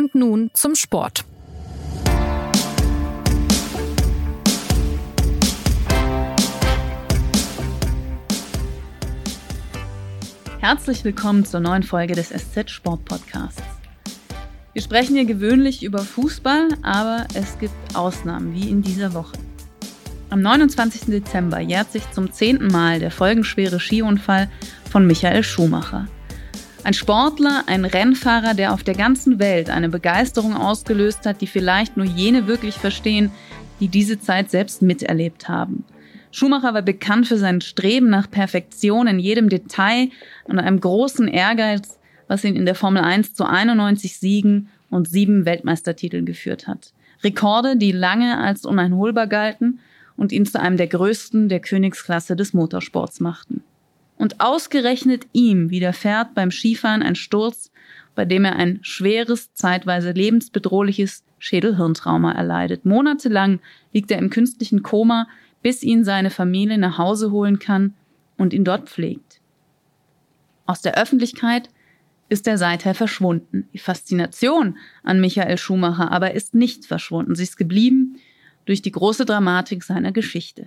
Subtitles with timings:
[0.00, 1.26] Und nun zum Sport.
[10.60, 13.62] Herzlich willkommen zur neuen Folge des SZ Sport Podcasts.
[14.72, 19.36] Wir sprechen hier gewöhnlich über Fußball, aber es gibt Ausnahmen, wie in dieser Woche.
[20.30, 21.08] Am 29.
[21.08, 24.48] Dezember jährt sich zum zehnten Mal der folgenschwere Skiunfall
[24.90, 26.08] von Michael Schumacher.
[26.82, 31.96] Ein Sportler, ein Rennfahrer, der auf der ganzen Welt eine Begeisterung ausgelöst hat, die vielleicht
[31.98, 33.30] nur jene wirklich verstehen,
[33.80, 35.84] die diese Zeit selbst miterlebt haben.
[36.32, 40.08] Schumacher war bekannt für sein Streben nach Perfektion in jedem Detail
[40.44, 41.98] und einem großen Ehrgeiz,
[42.28, 46.92] was ihn in der Formel 1 zu 91 Siegen und sieben Weltmeistertiteln geführt hat.
[47.22, 49.80] Rekorde, die lange als uneinholbar galten
[50.16, 53.62] und ihn zu einem der größten der Königsklasse des Motorsports machten.
[54.20, 57.72] Und ausgerechnet ihm widerfährt beim Skifahren ein Sturz,
[58.14, 62.84] bei dem er ein schweres, zeitweise lebensbedrohliches Schädelhirntrauma erleidet.
[62.84, 63.60] Monatelang
[63.94, 65.26] liegt er im künstlichen Koma,
[65.62, 67.94] bis ihn seine Familie nach Hause holen kann
[68.36, 69.40] und ihn dort pflegt.
[70.66, 71.70] Aus der Öffentlichkeit
[72.28, 73.70] ist er seither verschwunden.
[73.72, 77.34] Die Faszination an Michael Schumacher aber ist nicht verschwunden.
[77.36, 78.18] Sie ist geblieben
[78.66, 80.66] durch die große Dramatik seiner Geschichte.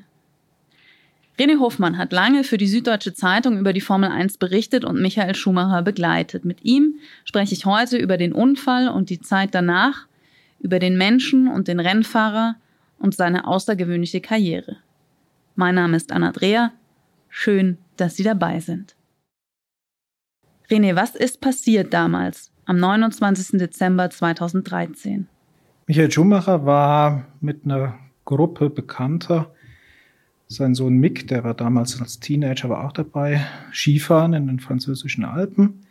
[1.39, 5.33] René Hofmann hat lange für die Süddeutsche Zeitung über die Formel 1 berichtet und Michael
[5.33, 6.45] Schumacher begleitet.
[6.45, 10.07] Mit ihm spreche ich heute über den Unfall und die Zeit danach,
[10.59, 12.55] über den Menschen und den Rennfahrer
[12.99, 14.77] und seine außergewöhnliche Karriere.
[15.55, 16.71] Mein Name ist Anna Dreher.
[17.29, 18.95] Schön, dass Sie dabei sind.
[20.69, 23.59] René, was ist passiert damals, am 29.
[23.59, 25.27] Dezember 2013?
[25.87, 29.51] Michael Schumacher war mit einer Gruppe Bekannter,
[30.53, 35.25] sein Sohn Mick, der war damals als Teenager war auch dabei, Skifahren in den französischen
[35.25, 35.81] Alpen,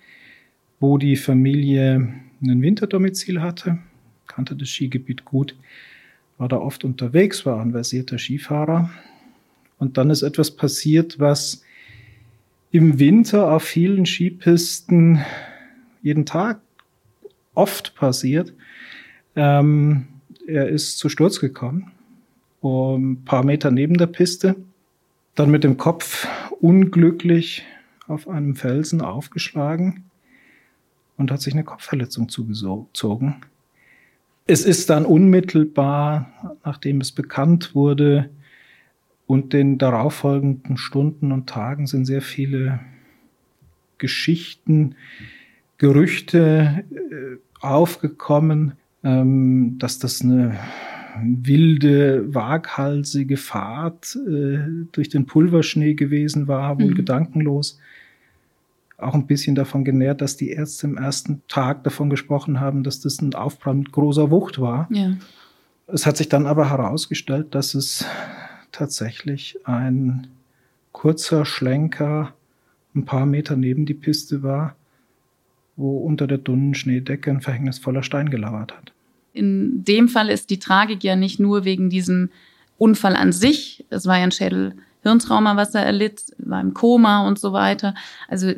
[0.81, 2.09] wo die Familie
[2.41, 3.79] ein Winterdomizil hatte,
[4.27, 5.57] kannte das Skigebiet gut,
[6.39, 8.91] war da oft unterwegs, war ein versierter Skifahrer.
[9.79, 11.63] Und dann ist etwas passiert, was
[12.71, 15.21] im Winter auf vielen Skipisten
[16.03, 16.61] jeden Tag
[17.55, 18.53] oft passiert.
[19.37, 20.07] Ähm,
[20.47, 21.93] er ist zu Sturz gekommen,
[22.63, 24.57] ein paar Meter neben der Piste,
[25.35, 26.27] dann mit dem Kopf
[26.61, 27.65] unglücklich
[28.07, 30.05] auf einem Felsen aufgeschlagen
[31.17, 33.37] und hat sich eine Kopfverletzung zugezogen.
[34.47, 38.31] Es ist dann unmittelbar, nachdem es bekannt wurde,
[39.33, 42.81] und den darauffolgenden Stunden und Tagen sind sehr viele
[43.97, 44.95] Geschichten,
[45.79, 48.73] Gerüchte äh, aufgekommen,
[49.03, 50.59] ähm, dass das eine
[51.21, 54.59] wilde, waghalsige Fahrt äh,
[54.93, 56.95] durch den Pulverschnee gewesen war, wohl mhm.
[56.95, 57.79] gedankenlos.
[58.99, 63.01] Auch ein bisschen davon genährt, dass die Ärzte im ersten Tag davon gesprochen haben, dass
[63.01, 64.89] das ein Aufprall mit großer Wucht war.
[64.91, 65.17] Ja.
[65.89, 68.05] Es hat sich dann aber herausgestellt, dass es
[68.71, 70.29] tatsächlich ein
[70.93, 72.33] kurzer Schlenker
[72.95, 74.77] ein paar Meter neben die Piste war,
[75.77, 78.92] wo unter der dünnen Schneedecke ein verhängnisvoller Stein gelauert hat.
[79.33, 82.31] In dem Fall ist die Tragik ja nicht nur wegen diesem
[82.79, 87.39] Unfall an sich, es war ja ein Schädelhirntrauma, was er erlitt, war im Koma und
[87.39, 87.95] so weiter.
[88.29, 88.53] Also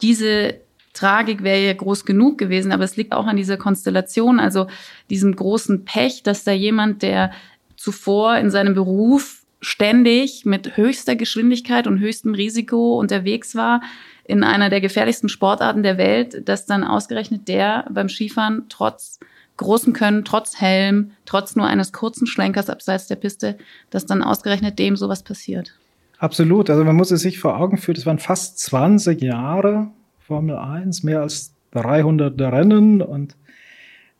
[0.00, 0.54] diese
[0.92, 4.68] Tragik wäre ja groß genug gewesen, aber es liegt auch an dieser Konstellation, also
[5.10, 7.32] diesem großen Pech, dass da jemand, der
[7.76, 13.82] zuvor in seinem Beruf ständig mit höchster Geschwindigkeit und höchstem Risiko unterwegs war
[14.24, 19.18] in einer der gefährlichsten Sportarten der Welt, dass dann ausgerechnet der beim Skifahren trotz
[19.56, 23.56] großem Können, trotz Helm, trotz nur eines kurzen Schlenkers abseits der Piste,
[23.90, 25.74] dass dann ausgerechnet dem sowas passiert.
[26.18, 26.70] Absolut.
[26.70, 31.02] Also man muss es sich vor Augen führen, es waren fast 20 Jahre Formel 1,
[31.02, 33.36] mehr als 300 Rennen und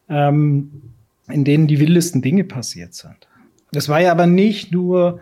[0.09, 0.83] ähm,
[1.29, 3.29] in denen die wildesten Dinge passiert sind.
[3.73, 5.21] Das war ja aber nicht nur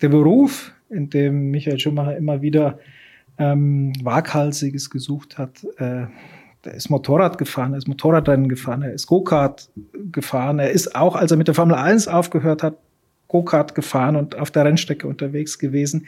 [0.00, 2.78] der Beruf, in dem Michael Schumacher immer wieder
[3.38, 5.64] ähm, Waghalsiges gesucht hat.
[5.78, 6.06] Äh,
[6.66, 9.68] er ist Motorrad gefahren, er ist Motorradrennen gefahren, er ist Go-Kart
[10.12, 10.58] gefahren.
[10.58, 12.76] Er ist auch, als er mit der Formel 1 aufgehört hat,
[13.28, 16.06] Go-Kart gefahren und auf der Rennstrecke unterwegs gewesen.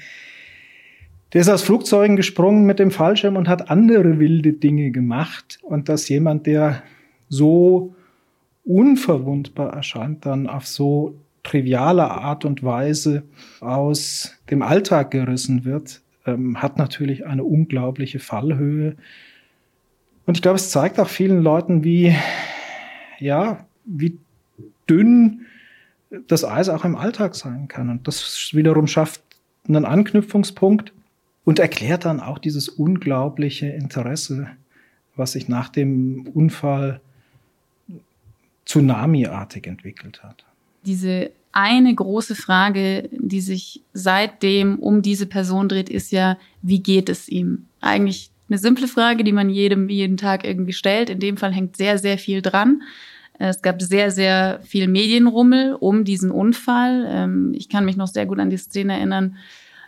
[1.33, 5.59] Der ist aus Flugzeugen gesprungen mit dem Fallschirm und hat andere wilde Dinge gemacht.
[5.63, 6.83] Und dass jemand, der
[7.29, 7.95] so
[8.65, 13.23] unverwundbar erscheint, dann auf so triviale Art und Weise
[13.61, 18.97] aus dem Alltag gerissen wird, ähm, hat natürlich eine unglaubliche Fallhöhe.
[20.27, 22.15] Und ich glaube, es zeigt auch vielen Leuten, wie,
[23.19, 24.19] ja, wie
[24.91, 25.47] dünn
[26.29, 27.91] das Eis auch im Alltag sein kann.
[27.91, 29.23] Und das wiederum schafft
[29.69, 30.93] einen Anknüpfungspunkt
[31.45, 34.49] und erklärt dann auch dieses unglaubliche Interesse,
[35.15, 37.01] was sich nach dem Unfall
[38.65, 40.45] tsunamiartig entwickelt hat.
[40.85, 47.09] Diese eine große Frage, die sich seitdem um diese Person dreht, ist ja, wie geht
[47.09, 47.67] es ihm?
[47.81, 51.11] Eigentlich eine simple Frage, die man jedem jeden Tag irgendwie stellt.
[51.11, 52.83] In dem Fall hängt sehr, sehr viel dran.
[53.39, 57.07] Es gab sehr, sehr viel Medienrummel um diesen Unfall.
[57.09, 59.37] Ähm, ich kann mich noch sehr gut an die Szene erinnern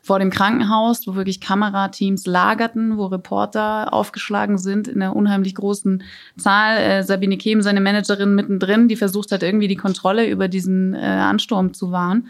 [0.02, 6.02] vor dem Krankenhaus, wo wirklich Kamerateams lagerten, wo Reporter aufgeschlagen sind in einer unheimlich großen
[6.37, 6.78] Zahl.
[6.78, 10.99] Äh, Sabine Kehm, seine Managerin mittendrin, die versucht hat, irgendwie die Kontrolle über diesen äh,
[10.99, 12.28] Ansturm zu wahren.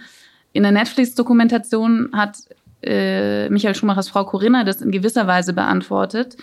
[0.52, 2.38] In der Netflix-Dokumentation hat
[2.82, 6.36] äh, Michael Schumachers Frau Corinna das in gewisser Weise beantwortet.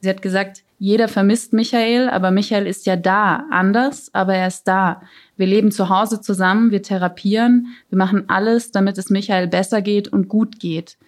[0.00, 4.64] Sie hat gesagt, jeder vermisst Michael, aber Michael ist ja da, anders, aber er ist
[4.64, 5.00] da.
[5.36, 10.08] Wir leben zu Hause zusammen, wir therapieren, wir machen alles, damit es Michael besser geht
[10.08, 10.98] und gut geht.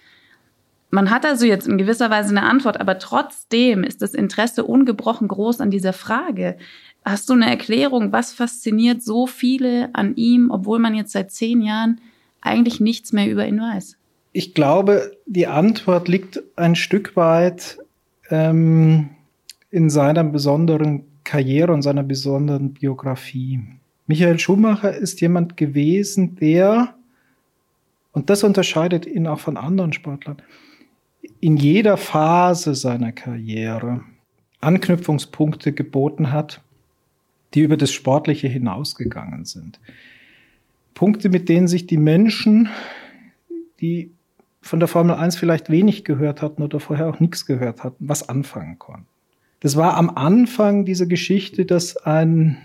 [0.90, 5.28] Man hat also jetzt in gewisser Weise eine Antwort, aber trotzdem ist das Interesse ungebrochen
[5.28, 6.56] groß an dieser Frage.
[7.05, 11.61] Hast du eine Erklärung, was fasziniert so viele an ihm, obwohl man jetzt seit zehn
[11.61, 12.00] Jahren
[12.40, 13.96] eigentlich nichts mehr über ihn weiß?
[14.37, 17.79] Ich glaube, die Antwort liegt ein Stück weit
[18.29, 19.09] ähm,
[19.71, 23.61] in seiner besonderen Karriere und seiner besonderen Biografie.
[24.06, 26.97] Michael Schumacher ist jemand gewesen, der,
[28.12, 30.43] und das unterscheidet ihn auch von anderen Sportlern,
[31.41, 34.03] in jeder Phase seiner Karriere
[34.61, 36.61] Anknüpfungspunkte geboten hat,
[37.55, 39.81] die über das Sportliche hinausgegangen sind.
[40.93, 42.69] Punkte, mit denen sich die Menschen,
[43.81, 44.11] die
[44.67, 48.29] von der Formel 1 vielleicht wenig gehört hatten oder vorher auch nichts gehört hatten, was
[48.29, 49.07] anfangen konnten.
[49.61, 52.59] Das war am Anfang dieser Geschichte, dass ein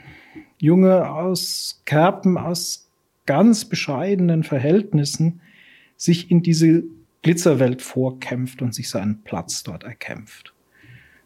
[0.57, 2.89] Junge aus Kerpen, aus
[3.25, 5.41] ganz bescheidenen Verhältnissen
[5.95, 6.83] sich in diese
[7.21, 10.53] Glitzerwelt vorkämpft und sich seinen Platz dort erkämpft.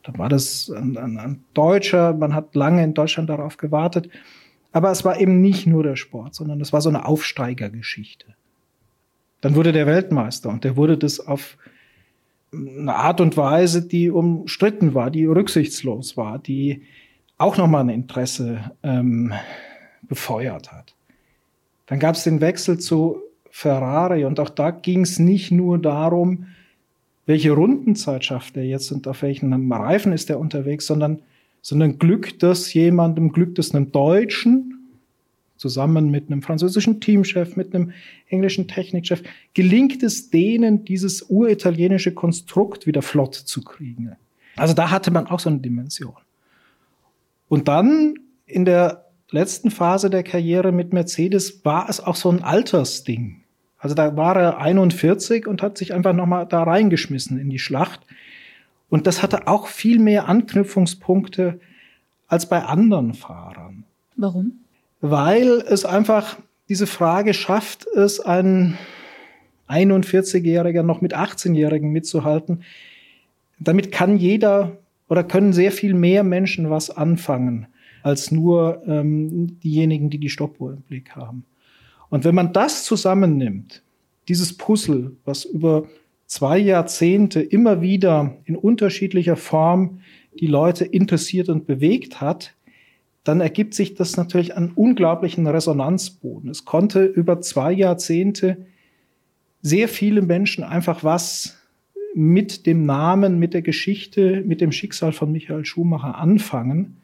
[0.04, 4.10] Dann war das ein, ein, ein Deutscher, man hat lange in Deutschland darauf gewartet.
[4.72, 8.36] Aber es war eben nicht nur der Sport, sondern es war so eine Aufsteigergeschichte.
[9.42, 11.58] Dann wurde der Weltmeister und der wurde das auf
[12.54, 16.84] eine Art und Weise, die umstritten war, die rücksichtslos war, die
[17.38, 19.34] auch nochmal ein Interesse ähm,
[20.04, 20.96] befeuert hat.
[21.88, 26.48] Dann gab es den Wechsel zu Ferrari und auch da ging es nicht nur darum,
[27.26, 31.22] welche Rundenzeit schafft er jetzt und auf welchen Reifen ist er unterwegs, sondern,
[31.62, 34.75] sondern Glück das jemandem, Glück das einem Deutschen,
[35.58, 37.92] zusammen mit einem französischen Teamchef, mit einem
[38.28, 39.24] englischen Technikchef,
[39.54, 44.16] gelingt es denen, dieses uritalienische Konstrukt wieder flott zu kriegen.
[44.56, 46.16] Also da hatte man auch so eine Dimension.
[47.48, 48.16] Und dann
[48.46, 53.42] in der letzten Phase der Karriere mit Mercedes war es auch so ein Altersding.
[53.78, 58.02] Also da war er 41 und hat sich einfach nochmal da reingeschmissen in die Schlacht.
[58.90, 61.60] Und das hatte auch viel mehr Anknüpfungspunkte
[62.28, 63.84] als bei anderen Fahrern.
[64.16, 64.65] Warum?
[65.12, 66.38] Weil es einfach
[66.70, 68.78] diese Frage schafft, es ein
[69.70, 72.64] 41-Jähriger noch mit 18-Jährigen mitzuhalten.
[73.60, 77.68] Damit kann jeder oder können sehr viel mehr Menschen was anfangen
[78.04, 81.46] als nur ähm, diejenigen, die die Stoppuhr im Blick haben.
[82.10, 83.82] Und wenn man das zusammennimmt,
[84.28, 85.88] dieses Puzzle, was über
[86.28, 90.02] zwei Jahrzehnte immer wieder in unterschiedlicher Form
[90.40, 92.54] die Leute interessiert und bewegt hat,
[93.26, 96.50] dann ergibt sich das natürlich an unglaublichen Resonanzboden.
[96.50, 98.68] Es konnte über zwei Jahrzehnte
[99.64, 101.58] sehr viele Menschen einfach was
[102.14, 106.98] mit dem Namen, mit der Geschichte, mit dem Schicksal von Michael Schumacher anfangen.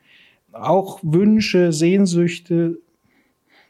[0.51, 2.77] Auch Wünsche, Sehnsüchte,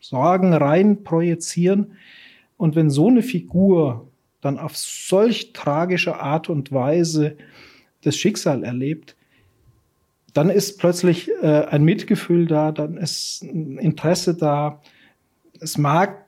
[0.01, 1.93] Sorgen rein projizieren.
[2.57, 4.09] Und wenn so eine Figur
[4.41, 7.37] dann auf solch tragische Art und Weise
[8.01, 9.15] das Schicksal erlebt,
[10.33, 14.81] dann ist plötzlich äh, ein Mitgefühl da, dann ist ein Interesse da.
[15.59, 16.25] Es mag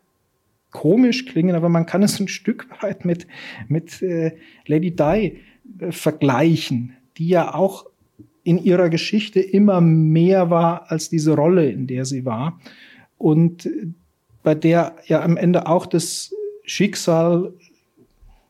[0.72, 3.28] komisch klingen, aber man kann es ein Stück weit mit,
[3.68, 5.40] mit äh, Lady Di
[5.80, 7.86] äh, vergleichen, die ja auch
[8.44, 12.60] in ihrer Geschichte immer mehr war als diese Rolle, in der sie war.
[13.18, 13.70] Und
[14.44, 16.34] bei der ja am Ende auch das
[16.66, 17.54] Schicksal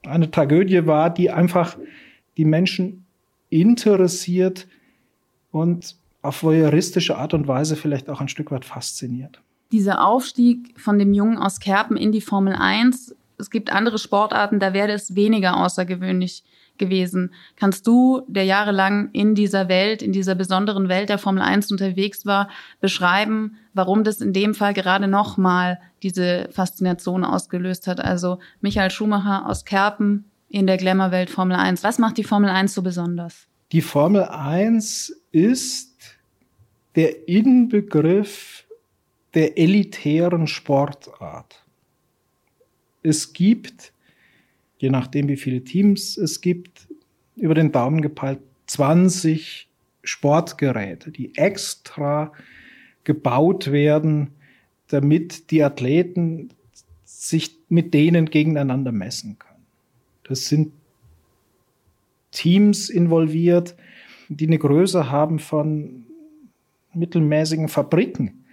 [0.04, 1.78] eine Tragödie war, die einfach
[2.38, 3.06] die Menschen
[3.50, 4.68] interessiert,
[5.54, 9.42] und auf voyeuristische Art und Weise vielleicht auch ein Stück weit fasziniert.
[9.72, 14.60] Dieser Aufstieg von dem Jungen aus Kerpen in die Formel 1, es gibt andere Sportarten,
[14.60, 16.44] da wäre es weniger außergewöhnlich
[16.78, 17.34] gewesen.
[17.56, 22.26] Kannst du, der jahrelang in dieser Welt, in dieser besonderen Welt der Formel 1 unterwegs
[22.26, 22.50] war,
[22.82, 28.00] beschreiben, warum das in dem Fall gerade nochmal diese Faszination ausgelöst hat?
[28.00, 31.84] Also Michael Schumacher aus Kerpen in der Glamour-Welt Formel 1.
[31.84, 33.48] Was macht die Formel 1 so besonders?
[33.72, 36.16] Die Formel 1 ist
[36.96, 38.66] der Inbegriff
[39.34, 41.66] der elitären Sportart.
[43.02, 43.92] Es gibt,
[44.78, 46.88] je nachdem wie viele Teams es gibt,
[47.36, 49.68] über den Daumen gepeilt 20
[50.04, 52.32] Sportgeräte, die extra
[53.04, 54.30] gebaut werden,
[54.88, 56.52] damit die Athleten
[57.04, 59.66] sich mit denen gegeneinander messen können.
[60.24, 60.72] Das sind
[62.32, 63.76] Teams involviert,
[64.38, 66.06] die eine Größe haben von
[66.94, 68.46] mittelmäßigen Fabriken.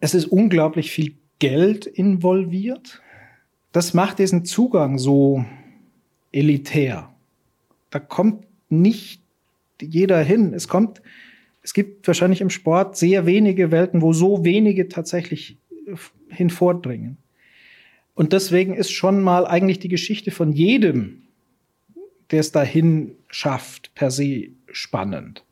[0.00, 3.00] Es ist unglaublich viel Geld involviert.
[3.72, 5.44] Das macht diesen Zugang so
[6.30, 7.12] elitär.
[7.90, 9.22] Da kommt nicht
[9.80, 10.54] jeder hin.
[10.54, 11.02] Es kommt,
[11.62, 15.56] es gibt wahrscheinlich im Sport sehr wenige Welten, wo so wenige tatsächlich
[16.28, 17.16] hinvordringen.
[18.14, 21.22] Und deswegen ist schon mal eigentlich die Geschichte von jedem,
[22.30, 25.44] der es dahin schafft, per se spannend.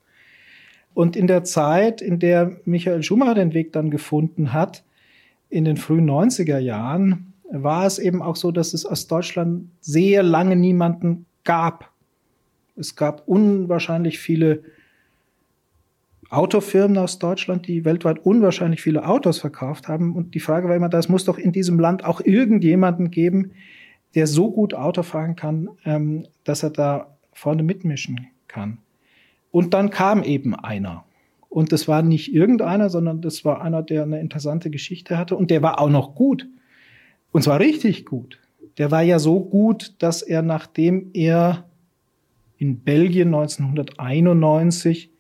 [0.95, 4.85] Und in der Zeit, in der Michael Schumacher den Weg dann gefunden hat,
[5.49, 10.23] in den frühen 90er Jahren, war es eben auch so, dass es aus Deutschland sehr
[10.23, 11.91] lange niemanden gab.
[12.77, 14.63] Es gab unwahrscheinlich viele
[16.31, 20.15] Autofirmen aus Deutschland, die weltweit unwahrscheinlich viele Autos verkauft haben.
[20.15, 23.51] Und die Frage war immer, das muss doch in diesem Land auch irgendjemanden geben,
[24.15, 28.79] der so gut Auto fahren kann, ähm, dass er da vorne mitmischen kann.
[29.51, 31.05] Und dann kam eben einer.
[31.49, 35.37] Und das war nicht irgendeiner, sondern das war einer, der eine interessante Geschichte hatte.
[35.37, 36.47] Und der war auch noch gut.
[37.33, 38.39] Und zwar richtig gut.
[38.79, 41.65] Der war ja so gut, dass er, nachdem er
[42.57, 45.11] in Belgien 1991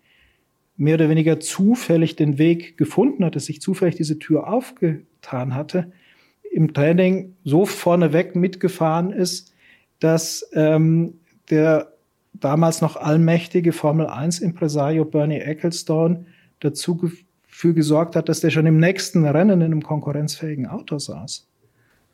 [0.76, 5.92] mehr oder weniger zufällig den Weg gefunden hatte, sich zufällig diese Tür aufgetan hatte,
[6.50, 9.52] im Training so vorneweg mitgefahren ist,
[9.99, 11.14] dass ähm,
[11.50, 11.89] der
[12.32, 16.26] damals noch allmächtige Formel 1 Impresario Bernie Ecclestone
[16.60, 17.10] dazu
[17.60, 21.46] dafür gesorgt hat, dass der schon im nächsten Rennen in einem konkurrenzfähigen Auto saß.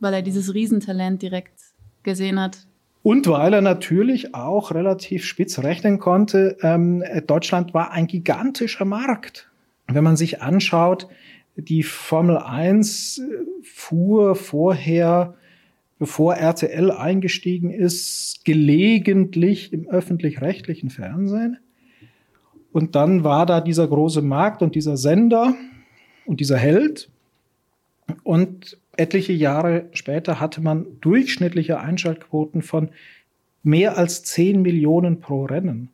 [0.01, 1.61] Weil er dieses Riesentalent direkt
[2.03, 2.67] gesehen hat.
[3.03, 9.49] Und weil er natürlich auch relativ spitz rechnen konnte, ähm, Deutschland war ein gigantischer Markt.
[9.87, 11.07] Wenn man sich anschaut,
[11.55, 13.23] die Formel 1
[13.63, 15.35] fuhr vorher,
[15.99, 21.59] bevor RTL eingestiegen ist, gelegentlich im öffentlich-rechtlichen Fernsehen.
[22.73, 25.55] Und dann war da dieser große Markt und dieser Sender
[26.27, 27.09] und dieser Held.
[28.23, 32.91] Und etliche Jahre später hatte man durchschnittliche Einschaltquoten von
[33.63, 35.91] mehr als 10 Millionen pro Rennen.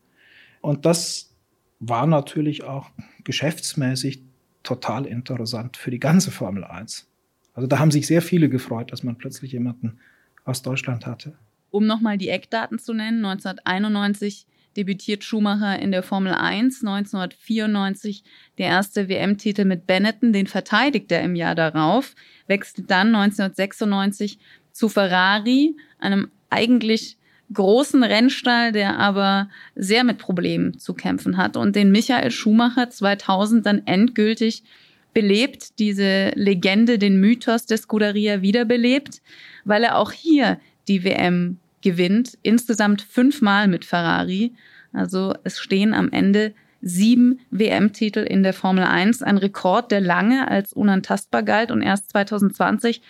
[0.60, 1.32] Und das
[1.78, 2.90] war natürlich auch
[3.24, 4.22] geschäftsmäßig
[4.62, 7.11] total interessant für die ganze Formel 1.
[7.54, 9.98] Also da haben sich sehr viele gefreut, dass man plötzlich jemanden
[10.44, 11.34] aus Deutschland hatte.
[11.70, 18.24] Um nochmal die Eckdaten zu nennen, 1991 debütiert Schumacher in der Formel 1, 1994
[18.58, 22.14] der erste WM-Titel mit Benetton, den verteidigt er im Jahr darauf,
[22.46, 24.38] wechselt dann 1996
[24.72, 27.18] zu Ferrari, einem eigentlich
[27.52, 33.66] großen Rennstall, der aber sehr mit Problemen zu kämpfen hat und den Michael Schumacher 2000
[33.66, 34.64] dann endgültig
[35.12, 39.20] belebt, diese Legende, den Mythos der Scuderia wiederbelebt,
[39.64, 44.52] weil er auch hier die WM gewinnt, insgesamt fünfmal mit Ferrari.
[44.92, 50.48] Also es stehen am Ende sieben WM-Titel in der Formel 1, ein Rekord, der lange
[50.48, 53.00] als unantastbar galt und erst 2020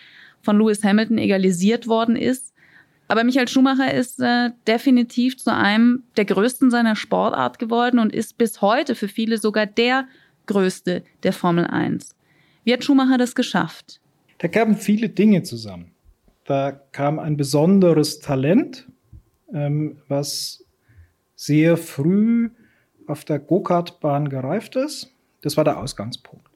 [0.43, 2.53] von Lewis Hamilton egalisiert worden ist.
[3.09, 8.39] Aber Michael Schumacher ist äh, definitiv zu einem der größten seiner Sportart geworden und ist
[8.39, 10.07] bis heute für viele sogar der
[10.47, 12.15] größte der Formel 1.
[12.65, 14.01] Wie hat Schumacher das geschafft?
[14.39, 15.93] Da kamen viele Dinge zusammen.
[16.45, 18.89] Da kam ein besonderes Talent,
[19.53, 20.65] ähm, was
[21.37, 22.51] sehr früh
[23.07, 25.13] auf der Go-Kart-Bahn gereift ist.
[25.43, 26.49] Das war der Ausgangspunkt.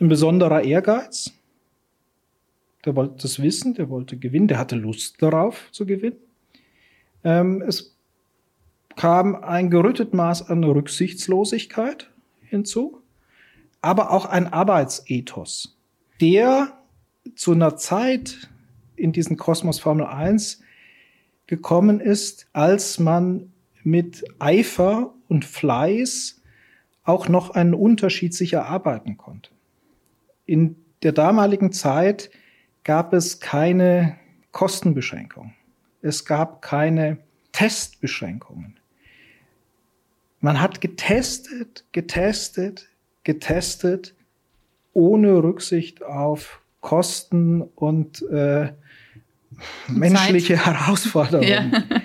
[0.00, 1.32] Ein besonderer Ehrgeiz.
[2.84, 6.18] Der wollte das wissen, der wollte gewinnen, der hatte Lust darauf zu gewinnen.
[7.24, 7.96] Ähm, es
[8.96, 12.10] kam ein gerüttet Maß an Rücksichtslosigkeit
[12.48, 13.02] hinzu,
[13.80, 15.78] aber auch ein Arbeitsethos,
[16.20, 16.78] der
[17.34, 18.48] zu einer Zeit
[18.96, 20.62] in diesen Kosmos Formel 1
[21.46, 23.52] gekommen ist, als man
[23.82, 26.42] mit Eifer und Fleiß
[27.04, 29.50] auch noch einen Unterschied sich erarbeiten konnte.
[30.44, 32.30] In der damaligen Zeit
[32.84, 34.18] gab es keine
[34.52, 35.54] Kostenbeschränkung.
[36.02, 37.18] Es gab keine
[37.52, 38.77] Testbeschränkungen.
[40.40, 42.88] Man hat getestet, getestet,
[43.24, 44.14] getestet,
[44.92, 48.72] ohne Rücksicht auf Kosten und äh,
[49.88, 50.66] menschliche Zeit.
[50.66, 51.48] Herausforderungen.
[51.48, 51.82] Ja.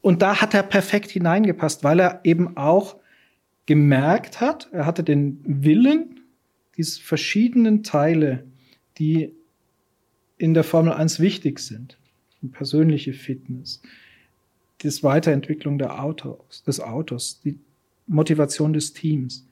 [0.00, 2.96] Und da hat er perfekt hineingepasst, weil er eben auch
[3.64, 6.20] gemerkt hat, er hatte den Willen,
[6.76, 8.44] diese verschiedenen Teile,
[8.98, 9.32] die
[10.36, 11.96] in der Formel 1 wichtig sind,
[12.52, 13.80] persönliche Fitness,
[14.82, 17.58] die Weiterentwicklung der Autos, des Autos, die
[18.06, 19.46] Motivation des Teams.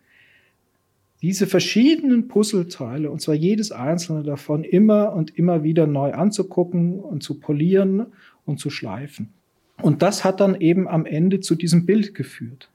[1.22, 7.22] Diese verschiedenen Puzzleteile, und zwar jedes einzelne davon, immer und immer wieder neu anzugucken und
[7.22, 8.06] zu polieren
[8.44, 9.32] und zu schleifen.
[9.80, 12.70] Und das hat dann eben am Ende zu diesem Bild geführt.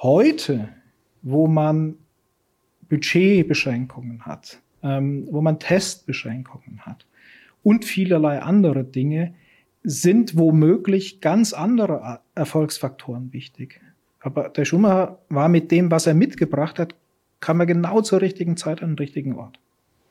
[0.00, 0.68] Heute,
[1.22, 1.96] wo man
[2.88, 7.06] Budgetbeschränkungen hat, ähm, wo man Testbeschränkungen hat
[7.62, 9.34] und vielerlei andere Dinge,
[9.82, 13.80] sind womöglich ganz andere Erfolgsfaktoren wichtig.
[14.20, 16.94] Aber der Schumacher war mit dem, was er mitgebracht hat,
[17.40, 19.58] kam er genau zur richtigen Zeit an den richtigen Ort.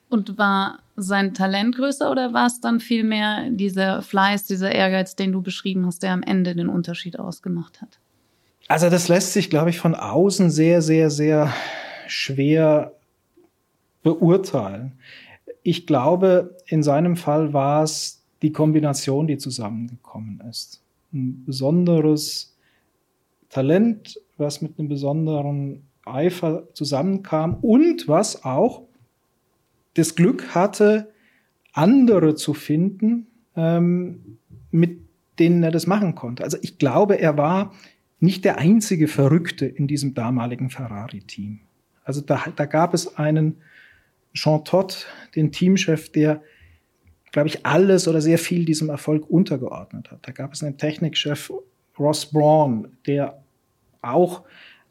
[0.10, 5.32] Und war sein Talent größer oder war es dann vielmehr dieser Fleiß, dieser Ehrgeiz, den
[5.32, 8.00] du beschrieben hast, der am Ende den Unterschied ausgemacht hat?
[8.68, 11.54] Also das lässt sich, glaube ich, von außen sehr, sehr, sehr
[12.08, 12.94] schwer
[14.02, 14.94] beurteilen.
[15.62, 20.82] Ich glaube, in seinem Fall war es die Kombination, die zusammengekommen ist.
[21.14, 22.58] Ein besonderes
[23.50, 28.84] Talent, was mit einem besonderen Eifer zusammenkam und was auch
[29.96, 31.12] das Glück hatte,
[31.74, 34.38] andere zu finden, ähm,
[34.72, 35.02] mit
[35.40, 36.44] denen er das machen konnte.
[36.44, 37.74] Also ich glaube, er war
[38.20, 41.62] nicht der einzige Verrückte in diesem damaligen Ferrari-Team.
[42.04, 43.58] Also da, da gab es einen
[44.34, 46.42] Jean Todt, den Teamchef, der,
[47.32, 50.20] glaube ich, alles oder sehr viel diesem Erfolg untergeordnet hat.
[50.24, 51.52] Da gab es einen Technikchef,
[51.98, 53.44] Ross Braun, der
[54.02, 54.44] auch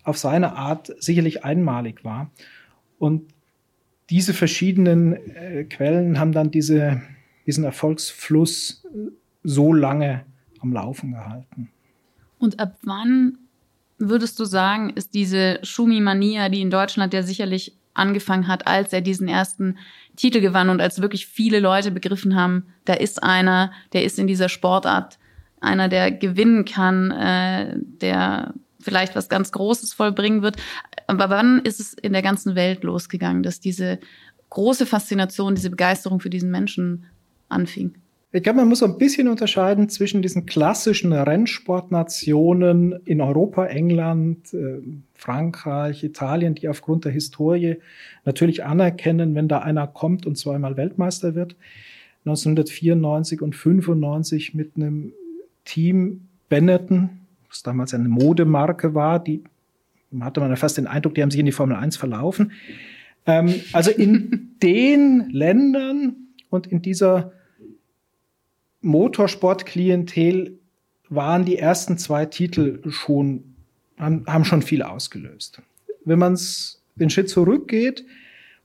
[0.05, 2.31] auf seine Art sicherlich einmalig war.
[2.99, 3.33] Und
[4.11, 7.03] diese verschiedenen äh, Quellen haben dann diese,
[7.47, 8.87] diesen Erfolgsfluss
[9.43, 10.25] so lange
[10.61, 11.71] am Laufen gehalten.
[12.39, 13.39] Und ab wann
[13.99, 19.01] würdest du sagen, ist diese Schumi-Mania, die in Deutschland ja sicherlich angefangen hat, als er
[19.01, 19.79] diesen ersten
[20.17, 24.27] Titel gewann und als wirklich viele Leute begriffen haben, da ist einer, der ist in
[24.27, 25.19] dieser Sportart
[25.61, 30.57] einer, der gewinnen kann, äh, der vielleicht was ganz Großes vollbringen wird.
[31.07, 33.99] Aber wann ist es in der ganzen Welt losgegangen, dass diese
[34.51, 37.07] große Faszination, diese Begeisterung für diesen Menschen
[37.49, 37.95] anfing?
[38.31, 44.53] Ich glaube, man muss so ein bisschen unterscheiden zwischen diesen klassischen Rennsportnationen in Europa, England,
[44.53, 44.83] äh,
[45.15, 47.77] Frankreich, Italien, die aufgrund der Historie
[48.27, 51.57] natürlich anerkennen, wenn da einer kommt und zweimal Weltmeister wird.
[52.27, 55.15] 1994 und 95 mit einem
[55.65, 57.09] Team Benetton,
[57.49, 59.43] was damals eine Modemarke war, die
[60.21, 62.53] hatte man ja fast den Eindruck, die haben sich in die Formel 1 verlaufen.
[63.25, 66.17] Ähm, also in den Ländern
[66.51, 67.33] und in dieser
[68.89, 70.59] Motorsportklientel
[71.11, 73.55] waren die ersten zwei Titel schon,
[73.99, 75.61] haben, haben schon viel ausgelöst.
[76.07, 76.39] Wenn man
[76.97, 78.07] den Schritt zurückgeht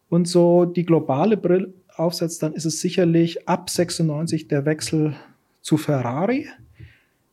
[0.09, 5.13] und so die globale Brille aufsetzt, dann ist es sicherlich ab 96 der Wechsel
[5.61, 6.47] zu Ferrari.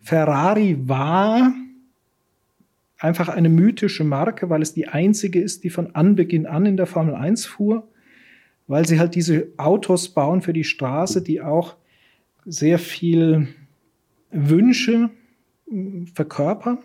[0.00, 1.52] Ferrari war
[2.98, 6.86] einfach eine mythische Marke, weil es die einzige ist, die von Anbeginn an in der
[6.86, 7.88] Formel 1 fuhr,
[8.66, 11.76] weil sie halt diese Autos bauen für die Straße, die auch
[12.44, 13.48] sehr viel
[14.30, 15.10] Wünsche
[16.14, 16.78] verkörpern.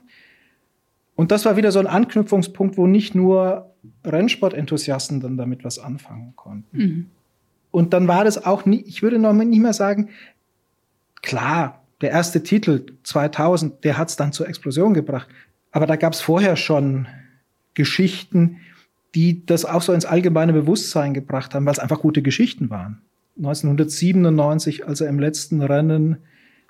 [1.16, 6.34] Und das war wieder so ein Anknüpfungspunkt, wo nicht nur Rennsportenthusiasten dann damit was anfangen
[6.36, 6.78] konnten.
[6.78, 7.10] Mhm.
[7.72, 10.10] Und dann war das auch nie, ich würde noch nicht mehr sagen,
[11.22, 15.28] klar, der erste Titel 2000, der hat es dann zur Explosion gebracht.
[15.72, 17.08] Aber da gab es vorher schon
[17.74, 18.58] Geschichten,
[19.14, 23.02] die das auch so ins allgemeine Bewusstsein gebracht haben, weil es einfach gute Geschichten waren.
[23.38, 26.18] 1997, als er im letzten Rennen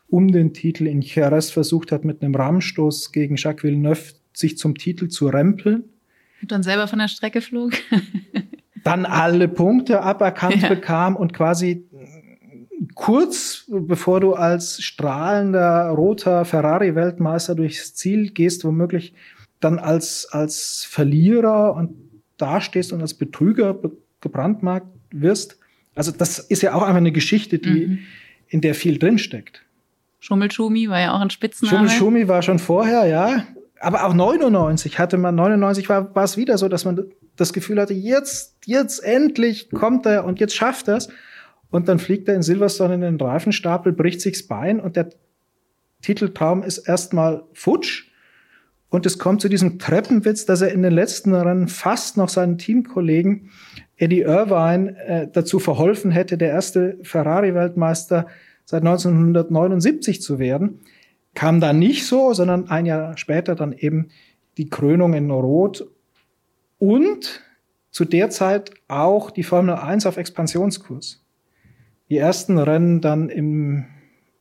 [0.08, 4.76] um den Titel in Jerez versucht hat, mit einem Rahmenstoß gegen Jacques Villeneuve sich zum
[4.76, 5.84] Titel zu rempeln.
[6.42, 7.74] Und dann selber von der Strecke flog.
[8.84, 10.70] dann alle Punkte aberkannt ja.
[10.70, 11.86] bekam und quasi
[12.94, 19.14] kurz bevor du als strahlender roter Ferrari-Weltmeister durchs Ziel gehst, womöglich
[19.60, 21.96] dann als, als Verlierer und
[22.38, 23.80] dastehst und als Betrüger
[24.22, 25.58] gebrandmarkt wirst.
[25.96, 28.00] Also das ist ja auch einfach eine Geschichte, die, mhm.
[28.48, 29.64] in der viel drinsteckt.
[30.20, 31.70] Schummelschumi war ja auch ein Spitzname.
[31.70, 33.48] Schummelschumi war schon vorher, ja.
[33.80, 37.06] Aber auch 99 hatte man, 99 war, war es wieder so, dass man
[37.36, 41.10] das Gefühl hatte, jetzt, jetzt endlich kommt er und jetzt schafft er es.
[41.70, 45.10] Und dann fliegt er in Silverstone in den Reifenstapel, bricht sich's Bein und der
[46.02, 48.10] Titeltraum ist erstmal futsch.
[48.90, 52.58] Und es kommt zu diesem Treppenwitz, dass er in den letzten Rennen fast noch seinen
[52.58, 53.50] Teamkollegen
[53.98, 58.28] Eddie Irvine äh, dazu verholfen hätte, der erste Ferrari-Weltmeister
[58.66, 60.82] seit 1979 zu werden.
[61.34, 64.10] Kam dann nicht so, sondern ein Jahr später dann eben
[64.58, 65.88] die Krönung in Rot.
[66.78, 67.42] Und
[67.92, 71.24] zu der Zeit auch die Formel 1 auf Expansionskurs.
[72.10, 73.86] Die ersten Rennen dann im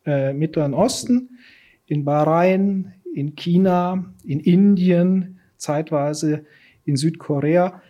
[0.05, 1.39] äh, Mittleren Osten,
[1.87, 6.45] in Bahrain, in China, in Indien, zeitweise
[6.85, 7.81] in Südkorea.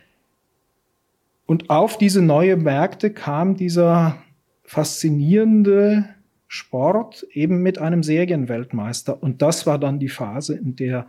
[1.45, 4.17] Und auf diese neue Märkte kam dieser
[4.63, 6.09] faszinierende
[6.47, 9.21] Sport eben mit einem Serienweltmeister.
[9.21, 11.07] Und das war dann die Phase, in der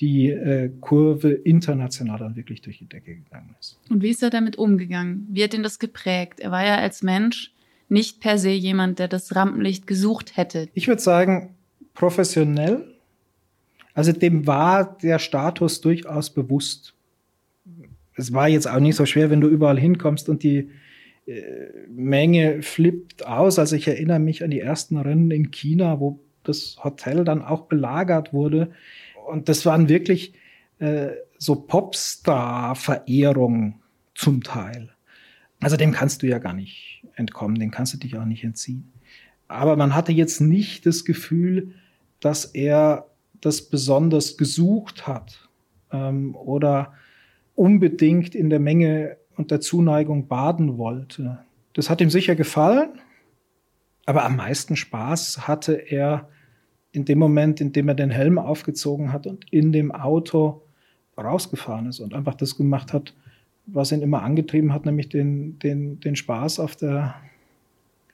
[0.00, 3.78] die äh, Kurve international dann wirklich durch die Decke gegangen ist.
[3.90, 5.26] Und wie ist er damit umgegangen?
[5.30, 6.40] Wie hat ihn das geprägt?
[6.40, 7.52] Er war ja als Mensch
[7.90, 10.68] nicht per se jemand, der das Rampenlicht gesucht hätte.
[10.72, 11.54] Ich würde sagen,
[11.92, 12.94] professionell.
[13.92, 16.94] Also dem war der Status durchaus bewusst.
[18.20, 20.70] Es war jetzt auch nicht so schwer, wenn du überall hinkommst und die
[21.26, 21.40] äh,
[21.88, 23.58] Menge flippt aus.
[23.58, 27.62] Also ich erinnere mich an die ersten Rennen in China, wo das Hotel dann auch
[27.62, 28.70] belagert wurde
[29.30, 30.34] und das waren wirklich
[30.78, 33.76] äh, so Popstar-Verehrungen
[34.14, 34.90] zum Teil.
[35.60, 38.90] Also dem kannst du ja gar nicht entkommen, dem kannst du dich auch nicht entziehen.
[39.48, 41.74] Aber man hatte jetzt nicht das Gefühl,
[42.20, 43.06] dass er
[43.40, 45.48] das besonders gesucht hat
[45.92, 46.94] ähm, oder
[47.60, 51.40] unbedingt in der Menge und der Zuneigung baden wollte.
[51.74, 52.88] Das hat ihm sicher gefallen,
[54.06, 56.30] aber am meisten Spaß hatte er
[56.92, 60.62] in dem Moment, in dem er den Helm aufgezogen hat und in dem Auto
[61.18, 63.12] rausgefahren ist und einfach das gemacht hat,
[63.66, 67.14] was ihn immer angetrieben hat, nämlich den, den, den Spaß auf der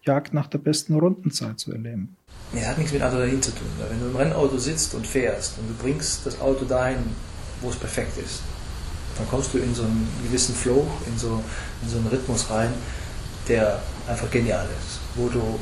[0.03, 2.17] Jagd nach der besten Rundenzeit zu erleben.
[2.53, 3.69] Ja, hat nichts mit Adrenalin zu tun.
[3.89, 6.99] Wenn du im Rennauto sitzt und fährst und du bringst das Auto dahin,
[7.61, 8.43] wo es perfekt ist,
[9.19, 11.43] dann kommst du in so einen gewissen Flow, in so,
[11.83, 12.73] in so einen Rhythmus rein,
[13.49, 15.59] der einfach genial ist, wo du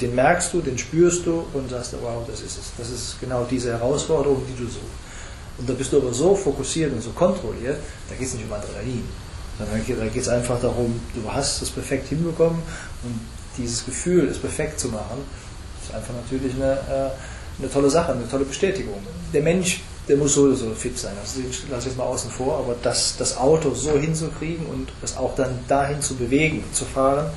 [0.00, 2.72] den merkst du, den spürst du und sagst, wow, das ist es.
[2.76, 4.80] Das ist genau diese Herausforderung, die du suchst.
[5.58, 8.52] Und da bist du aber so fokussiert und so kontrolliert, da geht es nicht um
[8.52, 9.04] Adrenalin,
[9.58, 12.60] sondern da geht es einfach darum, du hast es perfekt hinbekommen
[13.02, 13.20] und
[13.58, 15.18] dieses Gefühl, es perfekt zu machen,
[15.82, 17.10] ist einfach natürlich eine, äh,
[17.58, 18.98] eine tolle Sache, eine tolle Bestätigung.
[19.34, 21.36] Der Mensch, der muss sowieso fit sein, das
[21.70, 25.36] lasse ich jetzt mal außen vor, aber das, das Auto so hinzukriegen und es auch
[25.36, 27.30] dann dahin zu bewegen, zu fahren,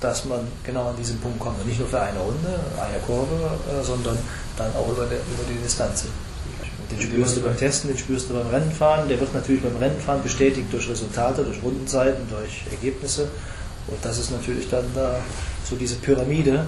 [0.00, 1.60] dass man genau an diesen Punkt kommt.
[1.60, 3.36] Und nicht nur für eine Runde, eine Kurve,
[3.70, 4.18] äh, sondern
[4.56, 6.06] dann auch über, der, über die Distanz.
[6.90, 9.08] Den spürst du beim Testen, den spürst du beim Rennenfahren.
[9.08, 13.28] Der wird natürlich beim Rennenfahren bestätigt durch Resultate, durch Rundenzeiten, durch Ergebnisse.
[13.86, 15.20] Und das ist natürlich dann da
[15.68, 16.66] so diese Pyramide,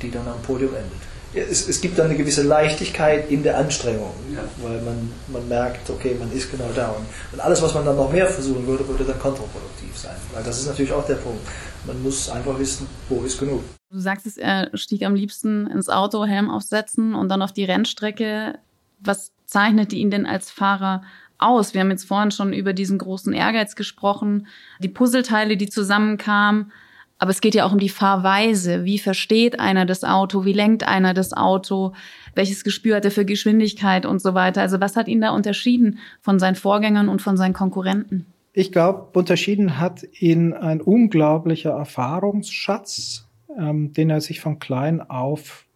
[0.00, 1.00] die dann am Podium endet
[1.34, 4.40] es, es, gibt dann eine gewisse Leichtigkeit in der Anstrengung, ja.
[4.58, 6.88] weil man, man merkt, okay, man ist genau da.
[6.90, 10.16] Und, und, alles, was man dann noch mehr versuchen würde, würde dann kontraproduktiv sein.
[10.32, 11.46] Weil das ist natürlich auch der Punkt.
[11.86, 13.62] Man muss einfach wissen, wo ist genug.
[13.90, 17.64] Du sagst es, er stieg am liebsten ins Auto, Helm aufsetzen und dann auf die
[17.64, 18.58] Rennstrecke.
[18.98, 21.02] Was zeichnete ihn denn als Fahrer
[21.38, 21.74] aus?
[21.74, 24.48] Wir haben jetzt vorhin schon über diesen großen Ehrgeiz gesprochen,
[24.80, 26.72] die Puzzleteile, die zusammenkamen.
[27.18, 28.84] Aber es geht ja auch um die Fahrweise.
[28.84, 30.44] Wie versteht einer das Auto?
[30.44, 31.92] Wie lenkt einer das Auto?
[32.34, 34.60] Welches Gespür hat er für Geschwindigkeit und so weiter?
[34.60, 38.26] Also was hat ihn da unterschieden von seinen Vorgängern und von seinen Konkurrenten?
[38.52, 43.26] Ich glaube, unterschieden hat ihn ein unglaublicher Erfahrungsschatz,
[43.58, 45.66] ähm, den er sich von klein auf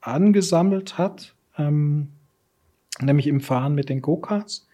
[0.00, 2.08] angesammelt hat, ähm,
[3.00, 4.66] nämlich im Fahren mit den Go-Karts.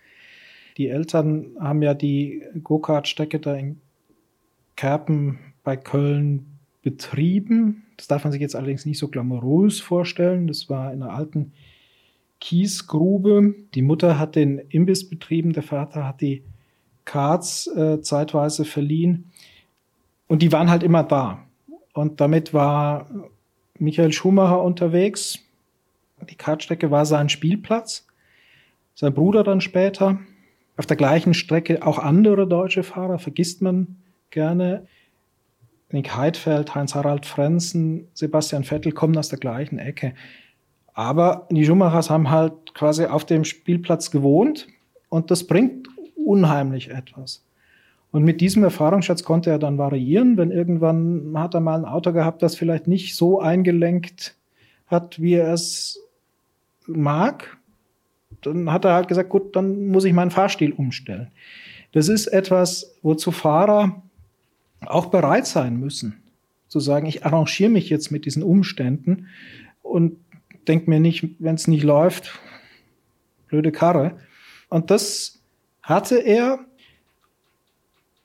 [0.76, 3.80] Die Eltern haben ja die Go-Kart-Strecke da in
[4.76, 6.46] Kerpen bei Köln
[6.82, 7.82] betrieben.
[7.96, 10.46] Das darf man sich jetzt allerdings nicht so glamourös vorstellen.
[10.46, 11.52] Das war in einer alten
[12.40, 13.52] Kiesgrube.
[13.74, 16.44] Die Mutter hat den Imbiss betrieben, der Vater hat die
[17.04, 19.32] Karts äh, zeitweise verliehen.
[20.28, 21.44] Und die waren halt immer da.
[21.94, 23.10] Und damit war
[23.76, 25.40] Michael Schumacher unterwegs.
[26.30, 28.06] Die Kartstrecke war sein Spielplatz.
[28.94, 30.20] Sein Bruder dann später.
[30.76, 33.96] Auf der gleichen Strecke auch andere deutsche Fahrer, vergisst man
[34.30, 34.86] gerne.
[35.92, 40.14] Nick Heidfeld, Heinz-Harald Frenzen, Sebastian Vettel kommen aus der gleichen Ecke.
[40.94, 44.66] Aber die Schumachers haben halt quasi auf dem Spielplatz gewohnt
[45.08, 47.44] und das bringt unheimlich etwas.
[48.10, 52.12] Und mit diesem Erfahrungsschatz konnte er dann variieren, wenn irgendwann hat er mal ein Auto
[52.12, 54.36] gehabt, das vielleicht nicht so eingelenkt
[54.86, 56.00] hat, wie er es
[56.86, 57.58] mag.
[58.42, 61.28] Dann hat er halt gesagt, gut, dann muss ich meinen Fahrstil umstellen.
[61.92, 64.02] Das ist etwas, wozu Fahrer
[64.84, 66.22] auch bereit sein müssen,
[66.68, 69.28] zu sagen, ich arrangiere mich jetzt mit diesen Umständen
[69.82, 70.16] und
[70.68, 72.38] denke mir nicht, wenn es nicht läuft,
[73.48, 74.18] blöde Karre.
[74.68, 75.40] Und das
[75.82, 76.58] hatte er.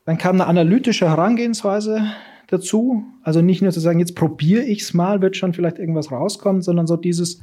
[0.05, 2.11] Dann kam eine analytische Herangehensweise
[2.47, 3.05] dazu.
[3.23, 6.63] Also nicht nur zu sagen, jetzt probiere ich es mal, wird schon vielleicht irgendwas rauskommen,
[6.63, 7.39] sondern so dieses,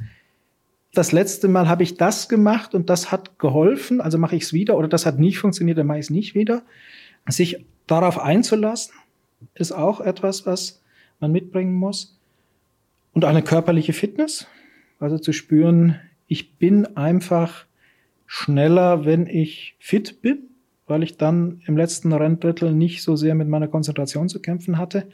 [0.93, 4.53] das letzte Mal habe ich das gemacht und das hat geholfen, also mache ich es
[4.53, 6.63] wieder oder das hat nicht funktioniert, dann mache ich es nicht wieder
[7.27, 8.93] sich darauf einzulassen,
[9.55, 10.81] ist auch etwas, was
[11.19, 12.17] man mitbringen muss.
[13.13, 14.47] Und eine körperliche Fitness,
[14.99, 17.65] also zu spüren, ich bin einfach
[18.27, 20.49] schneller, wenn ich fit bin,
[20.85, 25.07] weil ich dann im letzten Renndrittel nicht so sehr mit meiner Konzentration zu kämpfen hatte.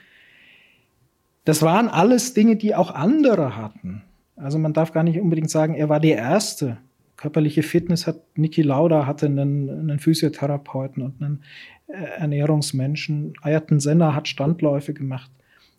[1.45, 4.01] Das waren alles Dinge, die auch andere hatten.
[4.35, 6.77] Also man darf gar nicht unbedingt sagen, er war der Erste.
[7.15, 11.43] Körperliche Fitness hat Niki Lauda hatte einen, einen Physiotherapeuten und einen
[11.87, 13.33] Ernährungsmenschen.
[13.41, 15.31] Ayrton Senna hat Standläufe gemacht.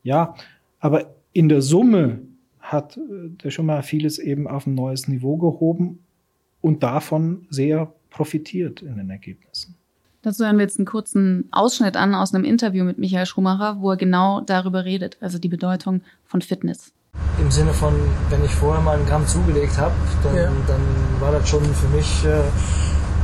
[0.02, 0.34] Ja,
[0.80, 2.20] aber in der Summe
[2.60, 6.00] hat äh, der schon mal vieles eben auf ein neues Niveau gehoben
[6.60, 9.74] und davon sehr profitiert in den Ergebnissen.
[10.22, 13.92] Dazu hören wir jetzt einen kurzen Ausschnitt an aus einem Interview mit Michael Schumacher, wo
[13.92, 16.92] er genau darüber redet, also die Bedeutung von Fitness.
[17.40, 17.94] Im Sinne von,
[18.30, 20.50] wenn ich vorher mal einen Gramm zugelegt habe, dann, ja.
[20.66, 20.80] dann
[21.20, 22.42] war das schon für mich äh,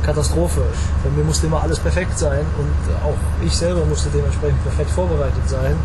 [0.03, 0.61] Katastrophe.
[1.03, 5.47] Bei mir musste immer alles perfekt sein und auch ich selber musste dementsprechend perfekt vorbereitet
[5.47, 5.75] sein.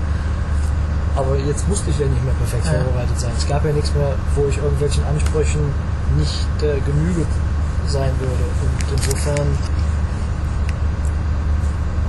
[1.17, 2.83] Aber jetzt musste ich ja nicht mehr perfekt ja.
[2.83, 3.31] vorbereitet sein.
[3.37, 5.73] Es gab ja nichts mehr, wo ich irgendwelchen Ansprüchen
[6.17, 7.27] nicht äh, genüge
[7.87, 8.45] sein würde.
[8.63, 9.49] Und insofern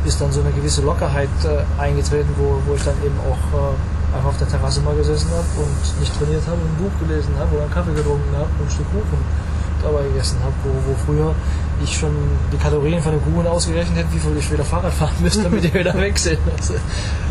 [0.06, 4.16] ist dann so eine gewisse Lockerheit äh, eingetreten, wo, wo ich dann eben auch äh,
[4.16, 7.34] einfach auf der Terrasse mal gesessen habe und nicht trainiert habe und ein Buch gelesen
[7.38, 9.49] habe oder einen Kaffee getrunken habe und ein Stück Kuchen
[9.84, 11.36] dabei gegessen habe, wo, wo früher
[11.84, 12.12] ich schon
[12.52, 15.64] die Kalorien von dem Kuchen ausgerechnet hätte, wie viel ich wieder Fahrrad fahren müsste, damit
[15.64, 16.40] die wieder weg sind.
[16.58, 16.76] Also,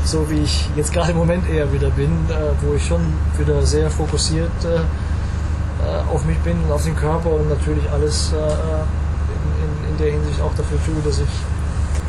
[0.04, 3.00] so wie ich jetzt gerade im Moment eher wieder bin, äh, wo ich schon
[3.38, 8.32] wieder sehr fokussiert äh, äh auf mich bin und auf den Körper und natürlich alles
[8.32, 11.28] äh, in, in, in der Hinsicht auch dafür tue, dass ich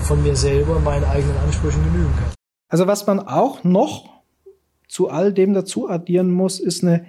[0.03, 2.33] von mir selber meinen eigenen Ansprüchen genügen kann.
[2.69, 4.21] Also was man auch noch
[4.87, 7.05] zu all dem dazu addieren muss, ist eine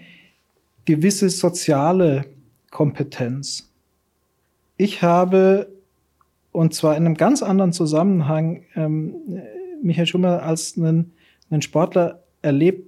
[0.85, 2.27] gewisse soziale
[2.71, 3.71] Kompetenz.
[4.77, 5.73] Ich habe,
[6.53, 9.15] und zwar in einem ganz anderen Zusammenhang, ähm,
[9.83, 11.13] Michael Schummer als einen,
[11.51, 12.87] einen Sportler erlebt,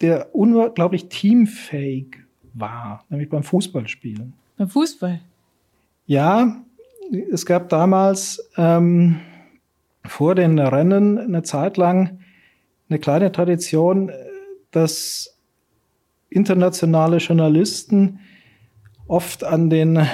[0.00, 2.16] der unglaublich teamfähig
[2.52, 4.34] war, nämlich beim Fußballspielen.
[4.56, 5.20] Beim Fußball?
[6.06, 6.62] Ja,
[7.32, 9.20] es gab damals ähm,
[10.04, 12.18] vor den Rennen eine Zeit lang
[12.88, 14.12] eine kleine Tradition,
[14.70, 15.38] dass
[16.28, 18.20] internationale Journalisten
[19.06, 20.06] oft an den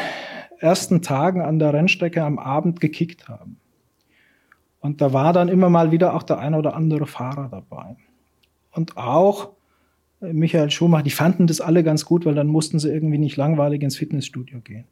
[0.59, 3.59] ersten Tagen an der Rennstrecke am Abend gekickt haben.
[4.81, 7.97] Und da war dann immer mal wieder auch der eine oder andere Fahrer dabei.
[8.73, 9.51] Und auch
[10.21, 13.83] Michael Schumacher, die fanden das alle ganz gut, weil dann mussten sie irgendwie nicht langweilig
[13.83, 14.85] ins Fitnessstudio gehen.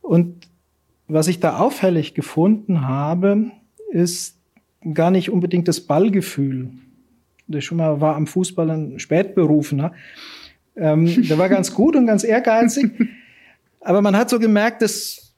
[0.00, 0.48] Und
[1.06, 3.50] was ich da auffällig gefunden habe,
[3.90, 4.38] ist
[4.94, 6.70] gar nicht unbedingt das Ballgefühl.
[7.46, 9.92] Der Schumacher war am Fußball ein Spätberufener.
[10.76, 12.92] Ähm, der war ganz gut und ganz ehrgeizig.
[13.80, 15.34] Aber man hat so gemerkt, dass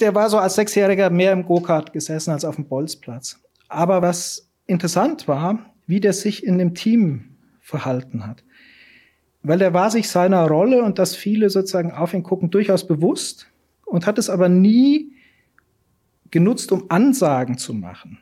[0.00, 3.40] der war so als Sechsjähriger mehr im Go-Kart gesessen als auf dem Bolzplatz.
[3.68, 8.42] Aber was interessant war, wie der sich in dem Team verhalten hat.
[9.42, 13.46] Weil der war sich seiner Rolle und dass viele sozusagen auf ihn gucken, durchaus bewusst
[13.84, 15.12] und hat es aber nie
[16.30, 18.18] genutzt, um Ansagen zu machen.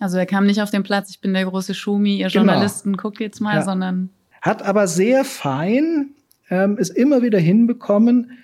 [0.00, 2.44] Also er kam nicht auf den Platz, ich bin der große Schumi, ihr genau.
[2.44, 3.62] Journalisten, guckt jetzt mal, ja.
[3.62, 4.10] sondern.
[4.40, 6.10] Hat aber sehr fein
[6.50, 8.38] ähm, es immer wieder hinbekommen,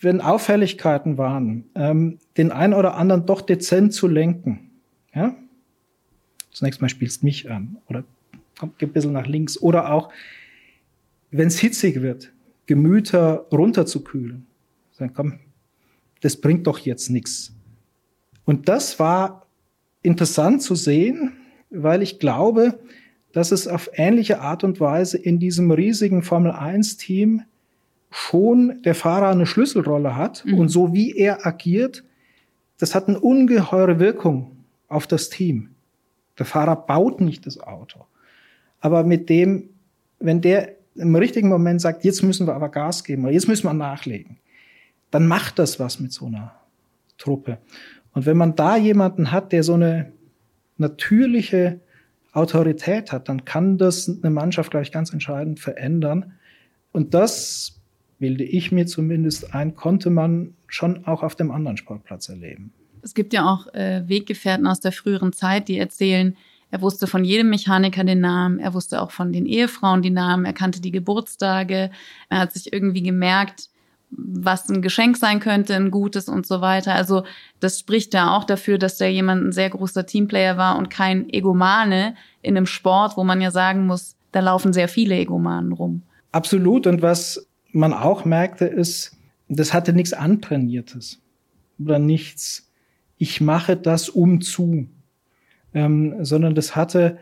[0.00, 4.70] wenn Auffälligkeiten waren, ähm, den einen oder anderen doch dezent zu lenken.
[5.14, 5.36] Ja?
[6.50, 8.04] Zunächst mal spielst mich an oder
[8.58, 9.60] kommt ein bisschen nach links.
[9.60, 10.12] Oder auch,
[11.30, 12.32] wenn es hitzig wird,
[12.66, 14.46] Gemüter runterzukühlen.
[14.98, 15.40] Dann komm,
[16.20, 17.52] das bringt doch jetzt nichts.
[18.44, 19.46] Und das war
[20.02, 21.32] interessant zu sehen,
[21.70, 22.78] weil ich glaube,
[23.32, 27.42] dass es auf ähnliche Art und Weise in diesem riesigen Formel 1 Team
[28.10, 30.58] schon der Fahrer eine Schlüsselrolle hat mhm.
[30.58, 32.04] und so wie er agiert,
[32.78, 34.56] das hat eine ungeheure Wirkung
[34.88, 35.70] auf das Team.
[36.38, 38.04] Der Fahrer baut nicht das Auto.
[38.80, 39.70] Aber mit dem,
[40.18, 43.66] wenn der im richtigen Moment sagt, jetzt müssen wir aber Gas geben oder jetzt müssen
[43.66, 44.38] wir nachlegen,
[45.10, 46.54] dann macht das was mit so einer
[47.16, 47.58] Truppe.
[48.12, 50.12] Und wenn man da jemanden hat, der so eine
[50.76, 51.80] natürliche
[52.32, 56.32] Autorität hat, dann kann das eine Mannschaft, glaube ich, ganz entscheidend verändern.
[56.92, 57.82] Und das,
[58.22, 62.72] bilde ich mir zumindest ein, konnte man schon auch auf dem anderen Sportplatz erleben.
[63.02, 66.36] Es gibt ja auch äh, Weggefährten aus der früheren Zeit, die erzählen,
[66.70, 70.44] er wusste von jedem Mechaniker den Namen, er wusste auch von den Ehefrauen die Namen,
[70.44, 71.90] er kannte die Geburtstage,
[72.28, 73.70] er hat sich irgendwie gemerkt,
[74.14, 76.94] was ein Geschenk sein könnte, ein gutes und so weiter.
[76.94, 77.24] Also
[77.60, 81.28] das spricht ja auch dafür, dass der jemand ein sehr großer Teamplayer war und kein
[81.30, 86.02] Egomane in einem Sport, wo man ja sagen muss, da laufen sehr viele Egomanen rum.
[86.30, 86.86] Absolut.
[86.86, 89.16] Und was man auch merkte, ist,
[89.48, 91.20] das hatte nichts Antrainiertes
[91.78, 92.68] oder nichts
[93.22, 94.88] ich mache das um zu,
[95.74, 97.18] ähm, sondern das hatte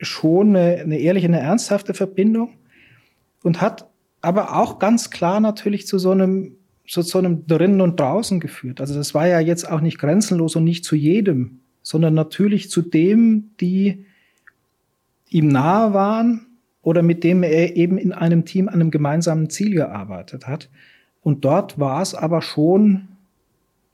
[0.00, 2.58] schon eine, eine ehrliche, eine ernsthafte Verbindung
[3.42, 3.88] und hat
[4.24, 6.56] aber auch ganz klar natürlich zu so einem
[6.86, 8.80] so zu einem drinnen und draußen geführt.
[8.80, 12.82] Also das war ja jetzt auch nicht grenzenlos und nicht zu jedem, sondern natürlich zu
[12.82, 14.04] dem, die
[15.30, 16.46] ihm nahe waren
[16.82, 20.68] oder mit dem er eben in einem Team an einem gemeinsamen Ziel gearbeitet hat.
[21.22, 23.08] Und dort war es aber schon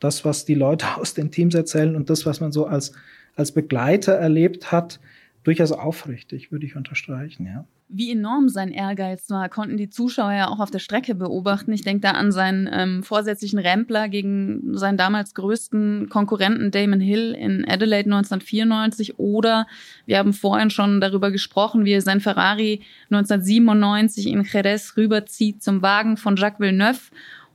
[0.00, 2.92] das, was die Leute aus den Teams erzählen und das, was man so als,
[3.36, 4.98] als Begleiter erlebt hat,
[5.42, 7.64] durchaus aufrichtig, würde ich unterstreichen, ja.
[7.92, 11.72] Wie enorm sein Ehrgeiz war, konnten die Zuschauer ja auch auf der Strecke beobachten.
[11.72, 17.32] Ich denke da an seinen ähm, vorsätzlichen Rempler gegen seinen damals größten Konkurrenten Damon Hill
[17.32, 19.66] in Adelaide 1994 oder
[20.06, 25.82] wir haben vorhin schon darüber gesprochen, wie er sein Ferrari 1997 in Jerez rüberzieht zum
[25.82, 27.10] Wagen von Jacques Villeneuve,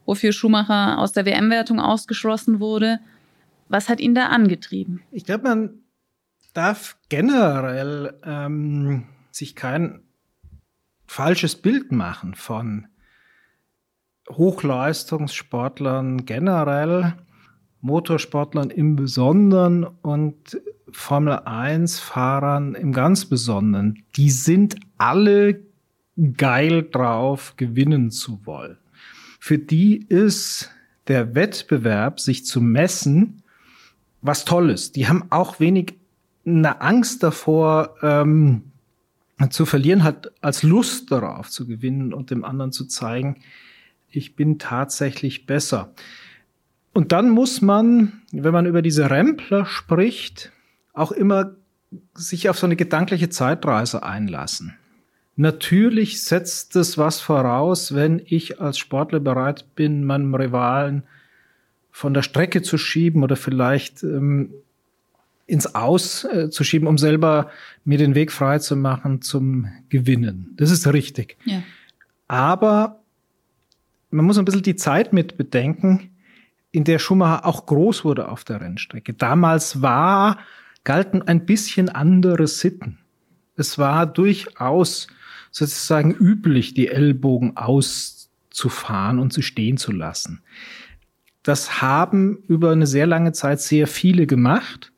[0.05, 2.99] wofür Schumacher aus der WM-Wertung ausgeschlossen wurde.
[3.69, 5.01] Was hat ihn da angetrieben?
[5.13, 5.69] Ich glaube, man
[6.55, 10.01] darf generell ähm, sich kein
[11.05, 12.87] falsches Bild machen von
[14.29, 17.13] Hochleistungssportlern generell,
[17.81, 20.59] Motorsportlern im Besonderen und
[20.91, 24.03] Formel 1 Fahrern im ganz Besonderen.
[24.15, 25.61] Die sind alle
[26.37, 28.77] geil drauf, gewinnen zu wollen.
[29.39, 30.71] Für die ist
[31.07, 33.43] der Wettbewerb, sich zu messen,
[34.21, 34.91] was Tolles.
[34.91, 35.99] Die haben auch wenig
[36.45, 38.71] eine Angst davor ähm,
[39.49, 43.37] zu verlieren, hat als Lust darauf zu gewinnen und dem anderen zu zeigen,
[44.09, 45.93] ich bin tatsächlich besser.
[46.93, 50.53] Und dann muss man, wenn man über diese Rempler spricht,
[50.93, 51.55] auch immer
[52.13, 54.75] sich auf so eine gedankliche Zeitreise einlassen.
[55.35, 61.03] Natürlich setzt es was voraus, wenn ich als Sportler bereit bin, meinem Rivalen
[61.91, 64.53] von der Strecke zu schieben oder vielleicht ähm,
[65.47, 67.49] ins Aus äh, zu schieben, um selber
[67.83, 70.53] mir den Weg frei zu machen zum Gewinnen.
[70.57, 71.37] Das ist richtig.
[71.45, 71.61] Ja.
[72.27, 73.01] Aber
[74.09, 76.11] man muss ein bisschen die Zeit mit bedenken,
[76.71, 79.13] in der Schumacher auch groß wurde auf der Rennstrecke.
[79.13, 80.39] Damals war,
[80.83, 82.97] galten ein bisschen andere Sitten.
[83.55, 85.07] Es war durchaus
[85.51, 90.41] sozusagen üblich, die Ellbogen auszufahren und sie stehen zu lassen.
[91.43, 94.91] Das haben über eine sehr lange Zeit sehr viele gemacht.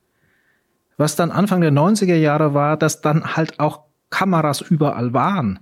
[0.98, 5.60] Was dann Anfang der 90er Jahre war, dass dann halt auch Kameras überall waren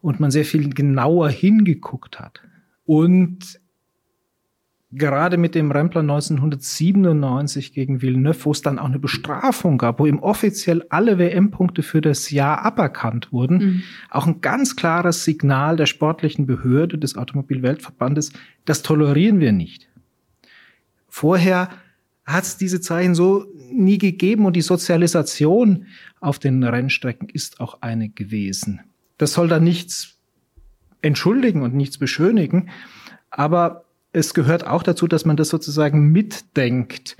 [0.00, 2.40] und man sehr viel genauer hingeguckt hat.
[2.84, 3.60] Und
[4.92, 10.06] gerade mit dem Rempler 1997 gegen Villeneuve, wo es dann auch eine Bestrafung gab, wo
[10.06, 13.82] ihm offiziell alle WM-Punkte für das Jahr aberkannt wurden, mhm.
[14.10, 18.32] auch ein ganz klares Signal der sportlichen Behörde des Automobilweltverbandes,
[18.66, 19.88] das tolerieren wir nicht.
[21.08, 21.68] Vorher
[22.24, 25.86] hat es diese Zeichen so nie gegeben und die Sozialisation
[26.20, 28.80] auf den Rennstrecken ist auch eine gewesen.
[29.18, 30.18] Das soll da nichts
[31.00, 32.70] entschuldigen und nichts beschönigen,
[33.30, 37.16] aber es gehört auch dazu, dass man das sozusagen mitdenkt,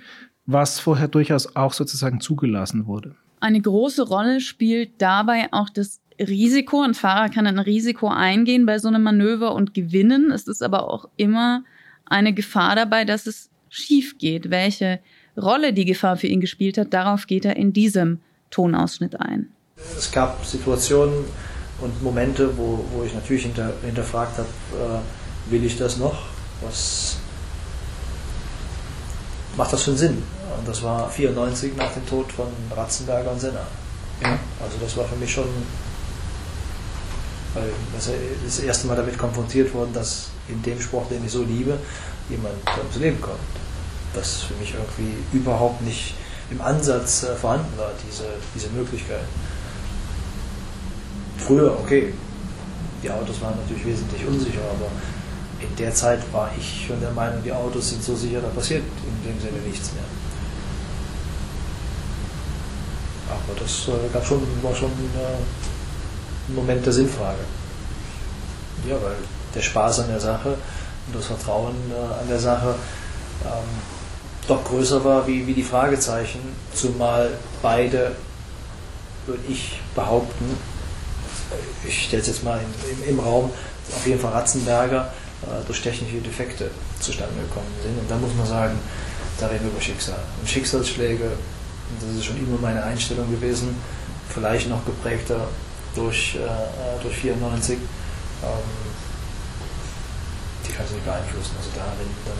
[0.46, 3.16] was vorher durchaus auch sozusagen zugelassen wurde.
[3.40, 6.82] Eine große Rolle spielt dabei auch das Risiko.
[6.82, 10.30] Ein Fahrer kann ein Risiko eingehen bei so einem Manöver und gewinnen.
[10.30, 11.64] Es ist aber auch immer
[12.04, 14.50] eine Gefahr dabei, dass es schief geht.
[14.50, 15.00] Welche
[15.36, 19.48] Rolle die Gefahr für ihn gespielt hat, darauf geht er in diesem Tonausschnitt ein.
[19.96, 21.24] Es gab Situationen
[21.80, 26.26] und Momente, wo, wo ich natürlich hinter, hinterfragt habe, äh, will ich das noch?
[26.60, 27.16] Was
[29.56, 30.22] macht das für einen Sinn?
[30.58, 33.66] Und das war 94 nach dem Tod von Ratzenberger und Senna.
[34.22, 34.38] Ja.
[34.62, 35.48] Also das war für mich schon
[37.54, 41.78] weil das erste Mal damit konfrontiert worden, dass in dem Sport, den ich so liebe,
[42.32, 43.38] jemand ums Leben kommt
[44.14, 46.14] was für mich irgendwie überhaupt nicht
[46.50, 49.24] im Ansatz äh, vorhanden war, diese, diese Möglichkeit.
[51.38, 52.12] Früher, okay,
[53.02, 54.88] die Autos waren natürlich wesentlich unsicher, aber
[55.60, 58.82] in der Zeit war ich schon der Meinung, die Autos sind so sicher, da passiert
[58.82, 60.04] in dem Sinne nichts mehr.
[63.30, 67.44] Aber das äh, gab schon, war schon äh, ein Moment der Sinnfrage.
[68.86, 69.16] Ja, weil
[69.54, 70.56] der Spaß an der Sache
[71.12, 72.74] und das Vertrauen äh, an der Sache
[73.44, 73.68] ähm,
[74.48, 76.40] doch größer war wie, wie die Fragezeichen,
[76.74, 78.16] zumal beide,
[79.26, 80.56] würde ich behaupten,
[81.86, 83.50] ich stelle es jetzt mal im, im, Raum,
[83.94, 87.98] auf jeden Fall Ratzenberger äh, durch technische Defekte zustande gekommen sind.
[87.98, 88.78] Und da muss man sagen,
[89.38, 90.18] da reden wir über Schicksal.
[90.40, 91.30] Und Schicksalsschläge,
[92.00, 93.76] das ist schon immer meine Einstellung gewesen,
[94.28, 95.46] vielleicht noch geprägter
[95.94, 98.48] durch, äh, durch 94, ähm,
[100.72, 101.52] die kann sie nicht beeinflussen.
[101.58, 102.38] Also da, wenn, dann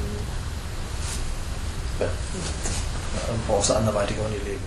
[3.27, 4.63] dann brauchst du anderweitig auch nicht leben.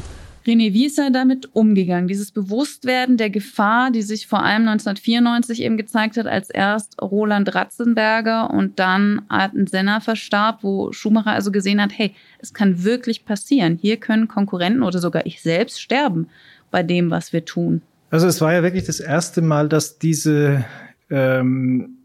[0.46, 2.08] René, wie ist er damit umgegangen?
[2.08, 7.56] Dieses Bewusstwerden der Gefahr, die sich vor allem 1994 eben gezeigt hat, als erst Roland
[7.56, 13.26] Ratzenberger und dann Arten Senna verstarb, wo Schumacher also gesehen hat, hey, es kann wirklich
[13.26, 13.80] passieren.
[13.82, 16.28] Hier können Konkurrenten oder sogar ich selbst sterben
[16.70, 17.82] bei dem, was wir tun.
[18.12, 20.64] Also es war ja wirklich das erste Mal, dass diese
[21.10, 21.98] ähm,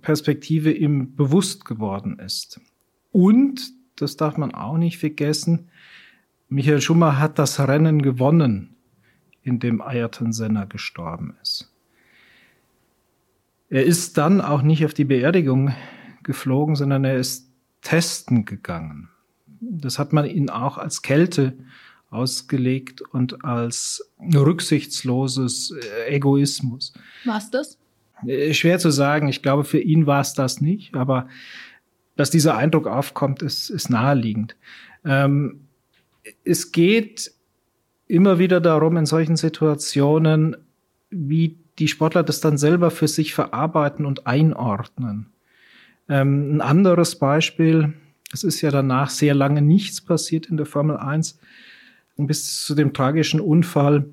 [0.00, 2.60] Perspektive ihm bewusst geworden ist.
[3.10, 5.68] Und, das darf man auch nicht vergessen,
[6.48, 8.76] Michael Schumacher hat das Rennen gewonnen,
[9.42, 11.72] in dem Ayrton Senna gestorben ist.
[13.70, 15.74] Er ist dann auch nicht auf die Beerdigung
[16.22, 19.08] geflogen, sondern er ist testen gegangen.
[19.60, 21.56] Das hat man ihn auch als Kälte
[22.10, 25.74] ausgelegt und als rücksichtsloses
[26.06, 26.92] Egoismus.
[27.24, 27.78] Was das?
[28.26, 29.28] Äh, schwer zu sagen.
[29.28, 31.28] Ich glaube, für ihn war es das nicht, aber
[32.16, 34.56] dass dieser Eindruck aufkommt, ist, ist naheliegend.
[35.04, 35.66] Ähm,
[36.44, 37.32] es geht
[38.06, 40.56] immer wieder darum, in solchen Situationen,
[41.10, 45.32] wie die Sportler das dann selber für sich verarbeiten und einordnen.
[46.08, 47.94] Ähm, ein anderes Beispiel,
[48.32, 51.38] es ist ja danach sehr lange nichts passiert in der Formel 1,
[52.18, 54.04] bis zu dem tragischen Unfall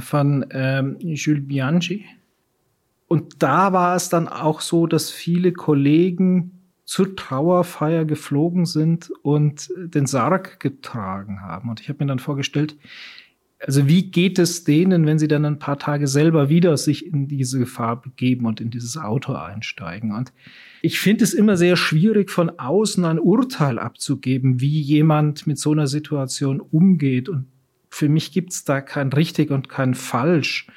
[0.00, 2.04] von ähm, Jules Bianchi.
[3.06, 9.70] Und da war es dann auch so, dass viele Kollegen zur Trauerfeier geflogen sind und
[9.76, 11.68] den Sarg getragen haben.
[11.68, 12.76] Und ich habe mir dann vorgestellt,
[13.58, 17.26] also wie geht es denen, wenn sie dann ein paar Tage selber wieder sich in
[17.26, 20.12] diese Gefahr begeben und in dieses Auto einsteigen?
[20.12, 20.32] Und
[20.82, 25.72] ich finde es immer sehr schwierig, von außen ein Urteil abzugeben, wie jemand mit so
[25.72, 27.28] einer Situation umgeht.
[27.28, 27.46] Und
[27.88, 30.68] für mich gibt es da kein richtig und kein falsch.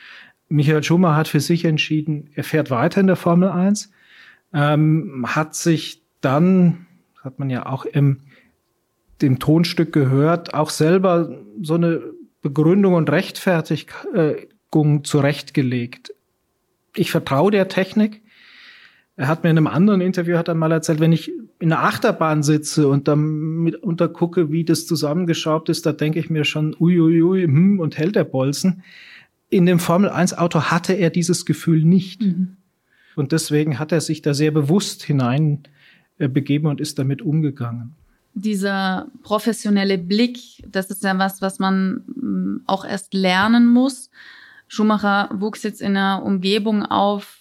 [0.49, 3.91] Michael Schumacher hat für sich entschieden, er fährt weiter in der Formel 1
[4.53, 6.87] ähm, hat sich dann,
[7.23, 8.21] hat man ja auch im
[9.21, 12.01] dem Tonstück gehört, auch selber so eine
[12.41, 16.13] Begründung und Rechtfertigung zurechtgelegt.
[16.95, 18.21] Ich vertraue der Technik.
[19.17, 21.83] Er hat mir in einem anderen Interview hat er mal erzählt, wenn ich in einer
[21.83, 26.73] Achterbahn sitze und dann mit untergucke, wie das zusammengeschraubt ist, da denke ich mir schon,
[26.79, 28.83] uiuiui, ui, hm, und hält der Bolzen.
[29.49, 32.21] In dem Formel 1 Auto hatte er dieses Gefühl nicht.
[32.21, 32.57] Mhm.
[33.15, 35.63] Und deswegen hat er sich da sehr bewusst hinein
[36.19, 37.95] äh, begeben und ist damit umgegangen.
[38.33, 44.11] Dieser professionelle Blick, das ist ja was, was man mm, auch erst lernen muss.
[44.67, 47.39] Schumacher wuchs jetzt in einer Umgebung auf,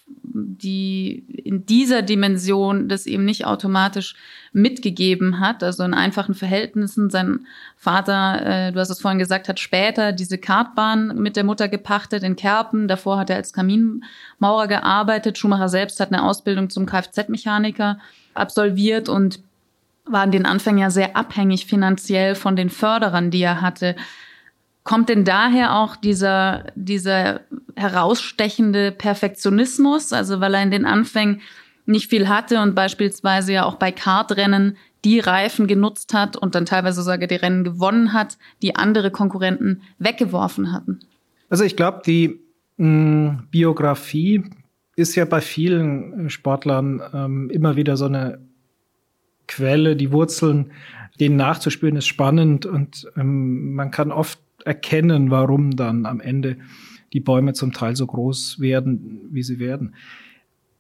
[0.59, 4.14] die in dieser Dimension das eben nicht automatisch
[4.53, 7.11] mitgegeben hat, also in einfachen Verhältnissen.
[7.11, 11.68] Sein Vater, äh, du hast es vorhin gesagt, hat später diese Kartbahn mit der Mutter
[11.68, 12.89] gepachtet in Kerpen.
[12.89, 15.39] Davor hat er als Kaminmaurer gearbeitet.
[15.39, 17.99] Schumacher selbst hat eine Ausbildung zum Kfz-Mechaniker
[18.34, 19.41] absolviert und
[20.05, 23.95] war in den Anfängen ja sehr abhängig finanziell von den Förderern, die er hatte.
[24.89, 27.43] Kommt denn daher auch dieser, dieser
[27.76, 30.14] herausstechende Perfektionismus?
[30.14, 31.43] Also weil er in den Anfängen
[31.84, 36.64] nicht viel hatte und beispielsweise ja auch bei Kartrennen die Reifen genutzt hat und dann
[36.64, 41.01] teilweise sogar die Rennen gewonnen hat, die andere Konkurrenten weggeworfen hatten.
[41.51, 42.41] Also ich glaube, die
[42.78, 44.43] mh, hm, Biografie
[44.97, 48.39] ist ja bei vielen Sportlern ähm, immer wieder so eine
[49.49, 50.72] Quelle, die Wurzeln,
[51.20, 56.56] denen nachzuspüren, ist spannend und ähm, man kann oft erkennen, warum dann am Ende
[57.12, 59.94] die Bäume zum Teil so groß werden, wie sie werden.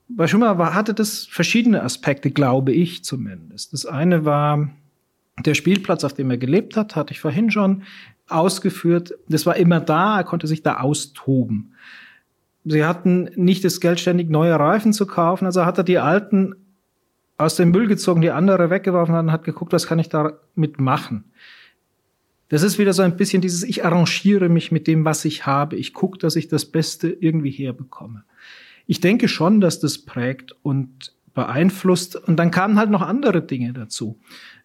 [0.08, 3.72] Bei Schumacher hatte das verschiedene Aspekte, glaube ich zumindest.
[3.72, 4.70] Das eine war
[5.44, 7.82] der Spielplatz, auf dem er gelebt hat, hatte ich vorhin schon
[8.28, 9.14] ausgeführt.
[9.28, 11.74] Das war immer da, er konnte sich da austoben.
[12.64, 16.54] Sie hatten nicht das Geld, ständig neue Reifen zu kaufen, also hat er die alten
[17.38, 20.80] aus dem Müll gezogen, die andere weggeworfen hat und hat geguckt, was kann ich damit
[20.80, 21.24] machen.
[22.48, 25.76] Das ist wieder so ein bisschen dieses, ich arrangiere mich mit dem, was ich habe.
[25.76, 28.24] Ich gucke, dass ich das Beste irgendwie herbekomme.
[28.86, 32.16] Ich denke schon, dass das prägt und beeinflusst.
[32.16, 34.18] Und dann kamen halt noch andere Dinge dazu.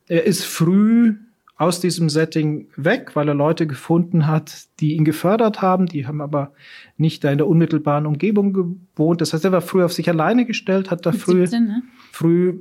[0.08, 1.16] Er ist früh
[1.56, 5.86] aus diesem Setting weg, weil er Leute gefunden hat, die ihn gefördert haben.
[5.86, 6.54] Die haben aber
[6.98, 9.22] nicht da in der unmittelbaren Umgebung gewohnt.
[9.22, 11.84] Das heißt, er war früh auf sich alleine gestellt, hat da früh, 17, ne?
[12.12, 12.60] früh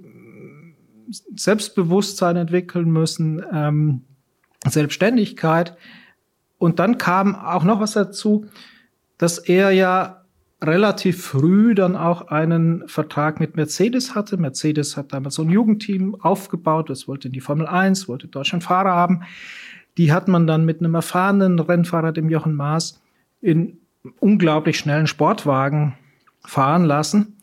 [1.10, 3.42] Selbstbewusstsein entwickeln müssen.
[3.52, 4.02] Ähm,
[4.66, 5.76] Selbstständigkeit.
[6.58, 8.46] Und dann kam auch noch was dazu,
[9.18, 10.22] dass er ja
[10.62, 14.36] relativ früh dann auch einen Vertrag mit Mercedes hatte.
[14.36, 18.62] Mercedes hat damals so ein Jugendteam aufgebaut, das wollte in die Formel 1, wollte Deutschland
[18.62, 19.22] Fahrer haben.
[19.98, 23.02] Die hat man dann mit einem erfahrenen Rennfahrer, dem Jochen Maas,
[23.40, 23.78] in
[24.20, 25.94] unglaublich schnellen Sportwagen
[26.44, 27.38] fahren lassen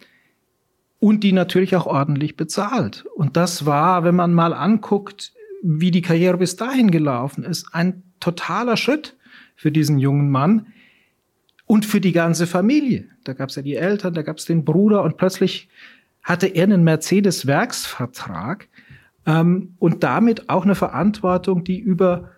[0.99, 3.05] und die natürlich auch ordentlich bezahlt.
[3.15, 8.03] Und das war, wenn man mal anguckt, wie die Karriere bis dahin gelaufen ist, ein
[8.19, 9.17] totaler Schritt
[9.55, 10.67] für diesen jungen Mann
[11.65, 13.05] und für die ganze Familie.
[13.23, 15.69] Da gab es ja die Eltern, da gab es den Bruder und plötzlich
[16.23, 18.67] hatte er einen Mercedes-Werksvertrag
[19.25, 22.31] ähm, und damit auch eine Verantwortung, die über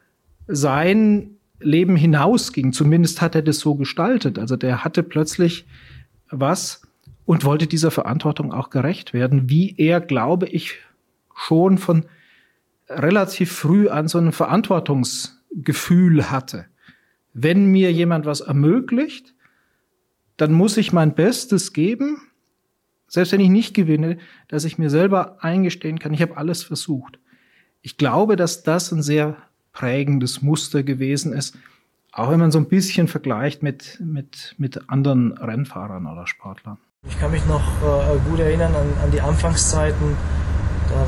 [0.47, 2.74] sein Leben hinausging.
[2.74, 4.39] Zumindest hat er das so gestaltet.
[4.39, 5.65] Also der hatte plötzlich
[6.30, 6.82] was
[7.26, 10.80] und wollte dieser Verantwortung auch gerecht werden, wie er, glaube ich,
[11.36, 12.05] schon von
[12.98, 16.66] relativ früh an so ein Verantwortungsgefühl hatte.
[17.34, 19.34] Wenn mir jemand was ermöglicht,
[20.38, 22.22] dann muss ich mein Bestes geben,
[23.08, 24.18] selbst wenn ich nicht gewinne,
[24.48, 27.20] dass ich mir selber eingestehen kann, ich habe alles versucht.
[27.82, 29.38] Ich glaube, dass das ein sehr
[29.74, 31.58] prägendes Muster gewesen ist,
[32.12, 36.78] auch wenn man so ein bisschen vergleicht mit, mit, mit anderen Rennfahrern oder Sportlern.
[37.08, 40.16] Ich kann mich noch äh, gut erinnern an, an die Anfangszeiten.
[40.89, 41.08] Da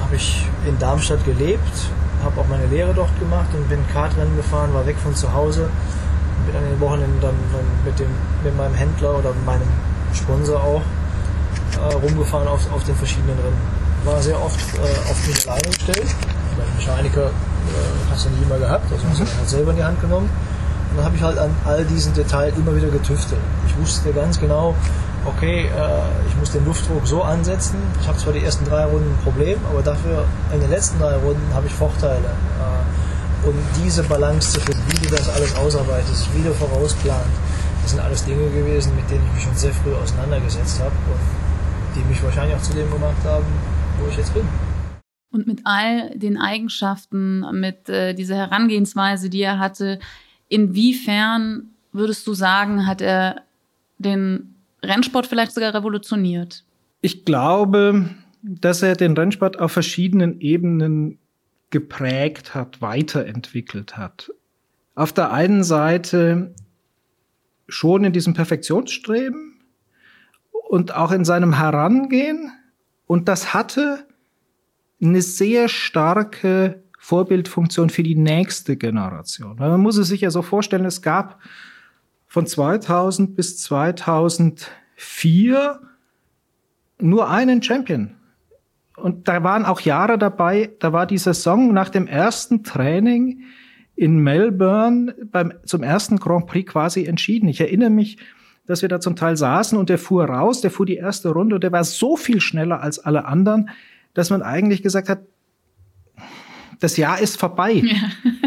[0.00, 1.90] habe ich in Darmstadt gelebt,
[2.24, 5.68] habe auch meine Lehre dort gemacht und bin Kartrennen gefahren, war weg von zu Hause.
[6.46, 8.08] Bin an den Wochenenden dann, dann mit, dem,
[8.42, 9.68] mit meinem Händler oder meinem
[10.12, 10.82] Sponsor auch
[11.78, 13.60] äh, rumgefahren auf, auf den verschiedenen Rennen.
[14.04, 16.14] War sehr oft äh, auf mich alleine gestellt.
[16.56, 19.38] Weil Mechaniker äh, hast du nicht immer gehabt, also hast du mhm.
[19.38, 20.28] halt selber in die Hand genommen.
[20.90, 23.40] Und dann habe ich halt an all diesen Details immer wieder getüftelt.
[23.66, 24.74] Ich wusste ganz genau,
[25.24, 27.76] okay, äh, ich muss den Luftdruck so ansetzen.
[28.00, 31.16] Ich habe zwar die ersten drei Runden ein Problem, aber dafür in den letzten drei
[31.16, 32.26] Runden habe ich Vorteile.
[32.26, 37.26] Äh, und diese Balance zu finden, wie du das alles ausarbeitest, wie du vorausplant,
[37.82, 41.96] das sind alles Dinge gewesen, mit denen ich mich schon sehr früh auseinandergesetzt habe und
[41.96, 43.44] die mich wahrscheinlich auch zu dem gemacht haben,
[43.98, 44.44] wo ich jetzt bin.
[45.32, 49.98] Und mit all den Eigenschaften, mit äh, dieser Herangehensweise, die er hatte,
[50.48, 53.42] inwiefern würdest du sagen, hat er
[53.98, 54.51] den
[54.84, 56.64] Rennsport vielleicht sogar revolutioniert?
[57.00, 58.10] Ich glaube,
[58.42, 61.18] dass er den Rennsport auf verschiedenen Ebenen
[61.70, 64.30] geprägt hat, weiterentwickelt hat.
[64.94, 66.54] Auf der einen Seite
[67.68, 69.60] schon in diesem Perfektionsstreben
[70.68, 72.52] und auch in seinem Herangehen.
[73.06, 74.06] Und das hatte
[75.00, 79.56] eine sehr starke Vorbildfunktion für die nächste Generation.
[79.56, 81.40] Man muss es sich ja so vorstellen, es gab
[82.32, 85.80] von 2000 bis 2004
[86.98, 88.14] nur einen Champion.
[88.96, 93.42] Und da waren auch Jahre dabei, da war die Saison nach dem ersten Training
[93.96, 97.50] in Melbourne beim, zum ersten Grand Prix quasi entschieden.
[97.50, 98.16] Ich erinnere mich,
[98.64, 101.56] dass wir da zum Teil saßen und der fuhr raus, der fuhr die erste Runde
[101.56, 103.68] und der war so viel schneller als alle anderen,
[104.14, 105.20] dass man eigentlich gesagt hat,
[106.80, 107.72] das Jahr ist vorbei.
[107.72, 107.94] Ja.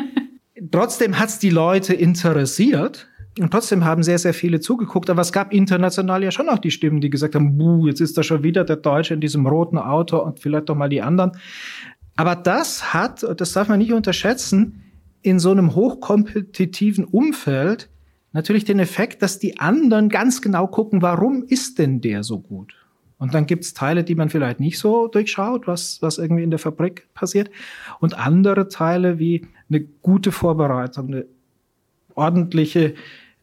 [0.72, 3.08] Trotzdem hat es die Leute interessiert.
[3.40, 5.10] Und trotzdem haben sehr, sehr viele zugeguckt.
[5.10, 8.18] Aber es gab international ja schon auch die Stimmen, die gesagt haben, buh, jetzt ist
[8.18, 11.34] da schon wieder der Deutsche in diesem roten Auto und vielleicht doch mal die anderen.
[12.16, 14.84] Aber das hat, das darf man nicht unterschätzen,
[15.22, 17.90] in so einem hochkompetitiven Umfeld
[18.32, 22.76] natürlich den Effekt, dass die anderen ganz genau gucken, warum ist denn der so gut?
[23.18, 26.60] Und dann gibt's Teile, die man vielleicht nicht so durchschaut, was, was irgendwie in der
[26.60, 27.50] Fabrik passiert.
[28.00, 31.26] Und andere Teile wie eine gute Vorbereitung, eine
[32.14, 32.94] ordentliche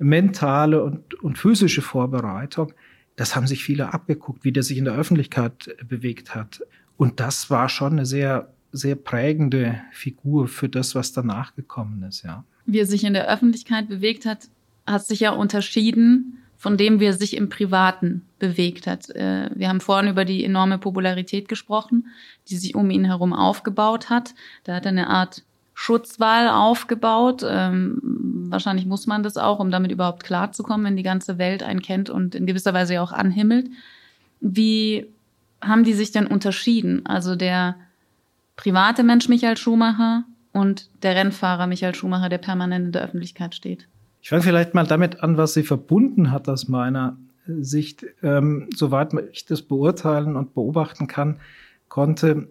[0.02, 2.72] mentale und, und physische Vorbereitung.
[3.16, 6.62] Das haben sich viele abgeguckt, wie der sich in der Öffentlichkeit bewegt hat.
[6.96, 12.22] Und das war schon eine sehr, sehr prägende Figur für das, was danach gekommen ist,
[12.22, 12.44] ja.
[12.64, 14.48] Wie er sich in der Öffentlichkeit bewegt hat,
[14.86, 19.10] hat sich ja unterschieden von dem, wie er sich im Privaten bewegt hat.
[19.10, 22.06] Äh, wir haben vorhin über die enorme Popularität gesprochen,
[22.48, 24.34] die sich um ihn herum aufgebaut hat.
[24.62, 25.42] Da hat er eine Art
[25.82, 27.44] Schutzwall aufgebaut.
[27.44, 27.98] Ähm,
[28.50, 32.08] wahrscheinlich muss man das auch, um damit überhaupt klarzukommen, wenn die ganze Welt einen kennt
[32.08, 33.68] und in gewisser Weise ja auch anhimmelt.
[34.40, 35.08] Wie
[35.60, 37.04] haben die sich denn unterschieden?
[37.04, 37.74] Also der
[38.54, 40.22] private Mensch Michael Schumacher
[40.52, 43.88] und der Rennfahrer Michael Schumacher, der permanent in der Öffentlichkeit steht.
[44.20, 47.16] Ich fange vielleicht mal damit an, was sie verbunden hat aus meiner
[47.48, 48.06] Sicht.
[48.22, 51.40] Ähm, soweit ich das beurteilen und beobachten kann,
[51.88, 52.46] konnte,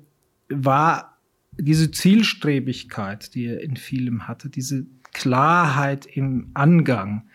[0.49, 1.10] war
[1.57, 7.29] diese Zielstrebigkeit, die er in vielem hatte, diese Klarheit im Angang,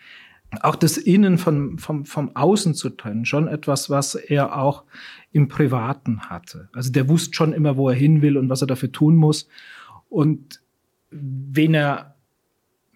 [0.61, 4.85] auch das Innen von, vom, vom Außen zu trennen, schon etwas, was er auch
[5.31, 6.69] im Privaten hatte.
[6.73, 9.47] Also der wusste schon immer, wo er hin will und was er dafür tun muss.
[10.09, 10.61] Und
[11.11, 12.15] wen er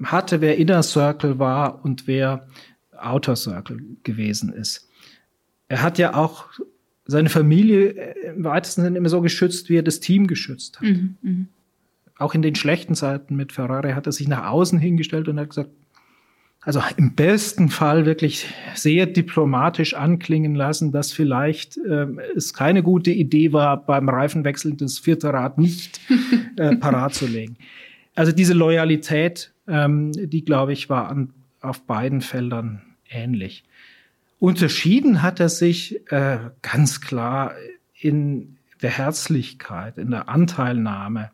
[0.02, 2.48] hatte, wer Inner Circle war und wer
[2.98, 4.90] Outer Circle gewesen ist.
[5.68, 6.46] Er hat ja auch
[7.12, 10.88] seine Familie äh, im weitesten Sinne immer so geschützt, wie er das Team geschützt hat.
[10.88, 11.46] Mhm, mh.
[12.18, 15.50] Auch in den schlechten Zeiten mit Ferrari hat er sich nach außen hingestellt und hat
[15.50, 15.72] gesagt,
[16.64, 18.46] also im besten Fall wirklich
[18.76, 22.06] sehr diplomatisch anklingen lassen, dass vielleicht äh,
[22.36, 26.00] es keine gute Idee war, beim Reifenwechsel das vierte Rad nicht
[26.58, 27.58] äh, parat zu legen.
[28.14, 33.64] Also diese Loyalität, ähm, die glaube ich war an, auf beiden Feldern ähnlich.
[34.42, 37.54] Unterschieden hat er sich äh, ganz klar
[37.94, 41.30] in der Herzlichkeit, in der Anteilnahme,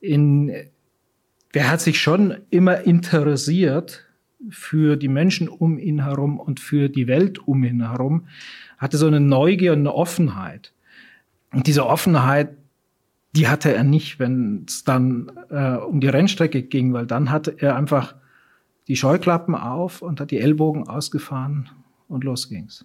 [0.00, 0.50] in
[1.52, 4.06] der hat sich schon immer interessiert
[4.48, 8.26] für die Menschen um ihn herum und für die Welt um ihn herum,
[8.78, 10.72] hatte so eine Neugier und eine Offenheit.
[11.52, 12.56] Und diese Offenheit,
[13.32, 17.54] die hatte er nicht, wenn es dann äh, um die Rennstrecke ging, weil dann hatte
[17.58, 18.14] er einfach
[18.88, 21.68] die Scheuklappen auf und hat die Ellbogen ausgefahren
[22.08, 22.84] und los ging's.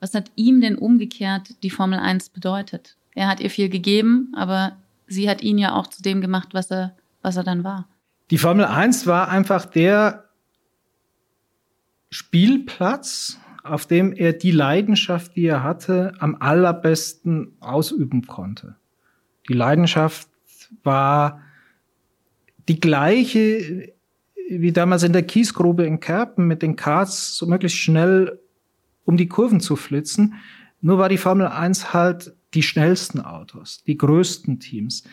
[0.00, 2.96] Was hat ihm denn umgekehrt die Formel 1 bedeutet?
[3.14, 4.76] Er hat ihr viel gegeben, aber
[5.06, 7.88] sie hat ihn ja auch zu dem gemacht, was er, was er dann war.
[8.30, 10.28] Die Formel 1 war einfach der
[12.10, 18.76] Spielplatz, auf dem er die Leidenschaft, die er hatte, am allerbesten ausüben konnte.
[19.48, 20.28] Die Leidenschaft
[20.82, 21.40] war
[22.68, 23.94] die gleiche
[24.48, 28.38] wie damals in der Kiesgrube in Kerpen mit den Karts so möglichst schnell
[29.06, 30.34] um die Kurven zu flitzen.
[30.82, 35.04] Nur war die Formel 1 halt die schnellsten Autos, die größten Teams,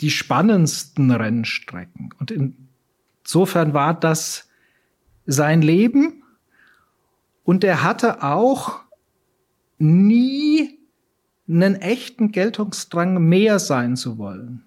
[0.00, 2.10] die spannendsten Rennstrecken.
[2.18, 4.48] Und insofern war das
[5.26, 6.24] sein Leben
[7.44, 8.80] und er hatte auch
[9.78, 10.78] nie
[11.48, 14.64] einen echten Geltungsdrang mehr sein zu wollen.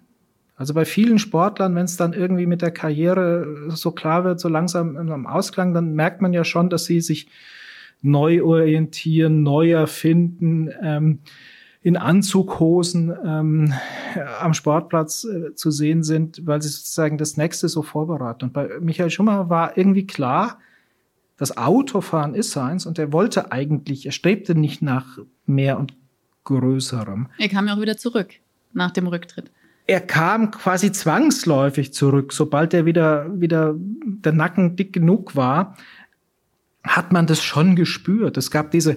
[0.56, 4.48] Also bei vielen Sportlern, wenn es dann irgendwie mit der Karriere so klar wird, so
[4.48, 7.28] langsam am Ausklang, dann merkt man ja schon, dass sie sich
[8.02, 11.20] neu orientieren, neu erfinden, ähm,
[11.82, 13.72] in Anzughosen ähm,
[14.40, 18.46] am Sportplatz äh, zu sehen sind, weil sie sozusagen das nächste so vorbereiten.
[18.46, 20.58] Und bei Michael Schumacher war irgendwie klar,
[21.36, 25.94] das Autofahren ist seins und er wollte eigentlich, er strebte nicht nach mehr und
[26.42, 27.28] Größerem.
[27.38, 28.34] Er kam ja auch wieder zurück
[28.72, 29.50] nach dem Rücktritt.
[29.86, 35.76] Er kam quasi zwangsläufig zurück, sobald er wieder, wieder der Nacken dick genug war
[36.86, 38.36] hat man das schon gespürt.
[38.36, 38.96] Es gab diese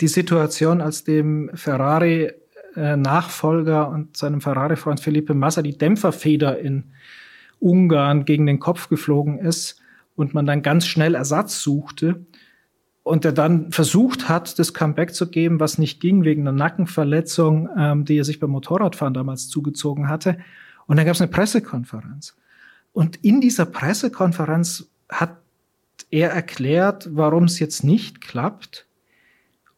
[0.00, 2.32] die Situation, als dem Ferrari
[2.74, 6.84] äh, und seinem Ferrari-Freund Felipe Massa die Dämpferfeder in
[7.58, 9.80] Ungarn gegen den Kopf geflogen ist
[10.16, 12.24] und man dann ganz schnell Ersatz suchte
[13.02, 17.68] und er dann versucht hat, das Comeback zu geben, was nicht ging wegen einer Nackenverletzung,
[17.76, 20.38] ähm, die er sich beim Motorradfahren damals zugezogen hatte.
[20.86, 22.36] Und dann gab es eine Pressekonferenz.
[22.92, 25.39] Und in dieser Pressekonferenz hat
[26.10, 28.86] er erklärt, warum es jetzt nicht klappt.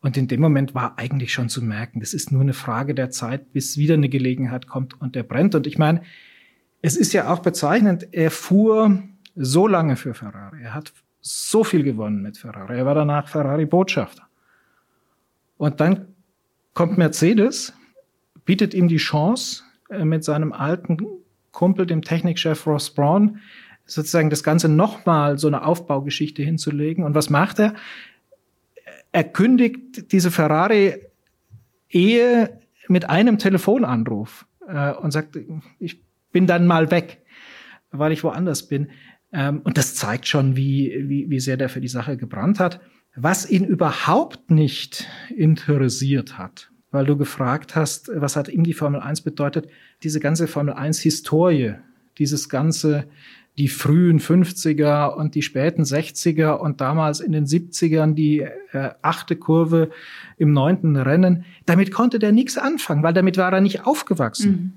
[0.01, 3.11] Und in dem Moment war eigentlich schon zu merken, das ist nur eine Frage der
[3.11, 5.55] Zeit, bis wieder eine Gelegenheit kommt und er brennt.
[5.55, 6.03] Und ich meine,
[6.81, 9.03] es ist ja auch bezeichnend, er fuhr
[9.37, 10.63] so lange für Ferrari.
[10.63, 12.79] Er hat so viel gewonnen mit Ferrari.
[12.79, 14.27] Er war danach Ferrari-Botschafter.
[15.57, 16.09] Und dann
[16.75, 17.73] kommt Mercedes,
[18.45, 20.97] bietet ihm die Chance, äh, mit seinem alten
[21.53, 23.39] Kumpel, dem Technikchef Ross Braun,
[23.95, 27.05] sozusagen das Ganze nochmal so eine Aufbaugeschichte hinzulegen.
[27.05, 27.75] Und was macht er?
[29.13, 31.01] Er kündigt diese Ferrari-Ehe
[32.89, 35.39] mit einem Telefonanruf äh, und sagt,
[35.79, 37.23] ich bin dann mal weg,
[37.91, 38.89] weil ich woanders bin.
[39.33, 42.81] Ähm, und das zeigt schon, wie, wie, wie sehr der für die Sache gebrannt hat.
[43.15, 49.01] Was ihn überhaupt nicht interessiert hat, weil du gefragt hast, was hat ihm die Formel
[49.01, 49.69] 1 bedeutet,
[50.03, 51.75] diese ganze Formel 1 Historie,
[52.19, 53.05] dieses ganze
[53.59, 59.37] die frühen 50er und die späten 60er und damals in den 70ern die äh, achte
[59.37, 59.91] Kurve
[60.39, 61.45] im neunten Rennen.
[61.67, 64.51] Damit konnte der nichts anfangen, weil damit war er nicht aufgewachsen.
[64.51, 64.73] Mhm.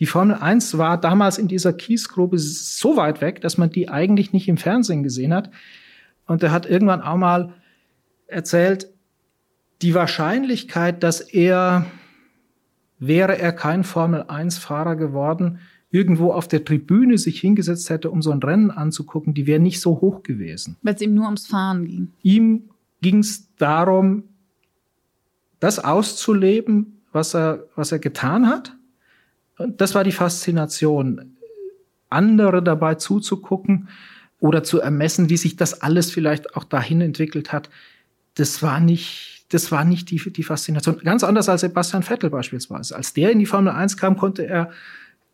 [0.00, 4.32] Die Formel 1 war damals in dieser Kiesgrube so weit weg, dass man die eigentlich
[4.32, 5.50] nicht im Fernsehen gesehen hat.
[6.26, 7.54] Und er hat irgendwann auch mal
[8.26, 8.88] erzählt,
[9.82, 11.86] die Wahrscheinlichkeit, dass er,
[12.98, 15.60] wäre er kein Formel 1 Fahrer geworden,
[15.90, 19.80] irgendwo auf der Tribüne sich hingesetzt hätte, um so ein Rennen anzugucken, die wäre nicht
[19.80, 20.76] so hoch gewesen.
[20.82, 22.12] Weil es ihm nur ums Fahren ging.
[22.22, 22.70] Ihm
[23.00, 24.24] ging es darum,
[25.60, 28.76] das auszuleben, was er, was er getan hat.
[29.56, 31.36] Und das war die Faszination,
[32.10, 33.88] andere dabei zuzugucken
[34.40, 37.70] oder zu ermessen, wie sich das alles vielleicht auch dahin entwickelt hat.
[38.34, 41.00] Das war nicht, das war nicht die, die Faszination.
[41.02, 42.94] Ganz anders als Sebastian Vettel beispielsweise.
[42.94, 44.70] Als der in die Formel 1 kam, konnte er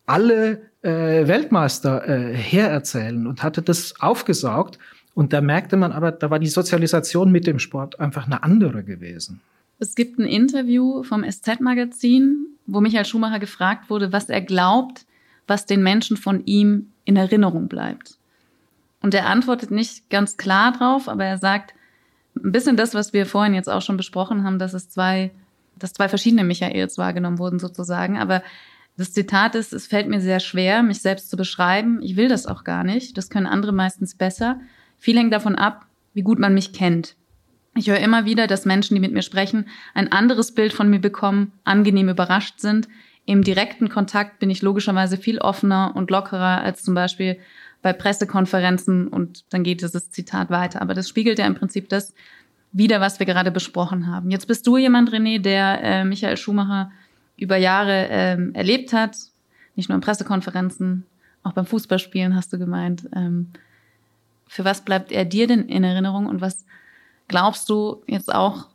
[0.07, 4.79] alle äh, Weltmeister äh, hererzählen und hatte das aufgesaugt.
[5.15, 8.83] Und da merkte man aber, da war die Sozialisation mit dem Sport einfach eine andere
[8.83, 9.41] gewesen.
[9.79, 15.07] Es gibt ein Interview vom SZ-Magazin, wo Michael Schumacher gefragt wurde, was er glaubt,
[15.47, 18.17] was den Menschen von ihm in Erinnerung bleibt.
[19.03, 21.75] Und er antwortet nicht ganz klar drauf, aber er sagt
[22.37, 25.31] ein bisschen das, was wir vorhin jetzt auch schon besprochen haben, dass es zwei,
[25.79, 28.17] dass zwei verschiedene Michaels wahrgenommen wurden sozusagen.
[28.17, 28.43] Aber
[28.97, 32.01] das Zitat ist, es fällt mir sehr schwer, mich selbst zu beschreiben.
[32.03, 33.17] Ich will das auch gar nicht.
[33.19, 34.61] Das können andere meistens besser.
[34.99, 37.17] Viel hängt davon ab, wie gut man mich kennt.
[37.77, 41.01] Ich höre immer wieder, dass Menschen, die mit mir sprechen, ein anderes Bild von mir
[41.01, 42.89] bekommen, angenehm überrascht sind.
[43.27, 47.39] Im direkten Kontakt bin ich logischerweise viel offener und lockerer als zum Beispiel
[47.83, 50.81] bei Pressekonferenzen und dann geht dieses Zitat weiter.
[50.83, 52.15] Aber das spiegelt ja im Prinzip das
[52.71, 54.31] wieder, was wir gerade besprochen haben.
[54.31, 56.93] Jetzt bist du jemand, René, der äh, Michael Schumacher
[57.37, 59.17] über Jahre ähm, erlebt hat,
[59.77, 61.05] nicht nur in Pressekonferenzen,
[61.43, 63.09] auch beim Fußballspielen hast du gemeint.
[63.15, 63.51] Ähm,
[64.47, 66.65] für was bleibt er dir denn in Erinnerung und was
[67.29, 68.69] glaubst du jetzt auch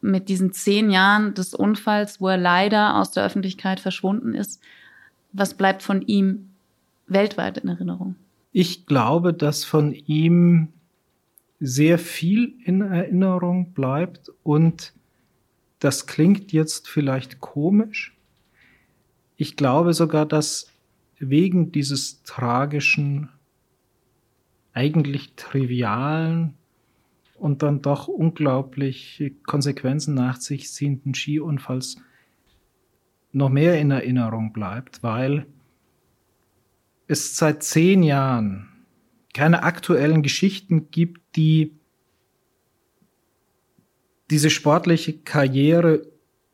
[0.00, 4.62] mit diesen zehn Jahren des Unfalls, wo er leider aus der Öffentlichkeit verschwunden ist,
[5.32, 6.50] was bleibt von ihm
[7.06, 8.16] weltweit in Erinnerung?
[8.52, 10.68] Ich glaube, dass von ihm
[11.60, 14.92] sehr viel in Erinnerung bleibt und
[15.78, 18.16] das klingt jetzt vielleicht komisch.
[19.36, 20.72] Ich glaube sogar, dass
[21.18, 23.30] wegen dieses tragischen,
[24.72, 26.54] eigentlich trivialen
[27.38, 31.96] und dann doch unglaublich Konsequenzen nach sich ziehenden Skiunfalls
[33.32, 35.46] noch mehr in Erinnerung bleibt, weil
[37.06, 38.68] es seit zehn Jahren
[39.34, 41.75] keine aktuellen Geschichten gibt, die
[44.30, 46.02] diese sportliche Karriere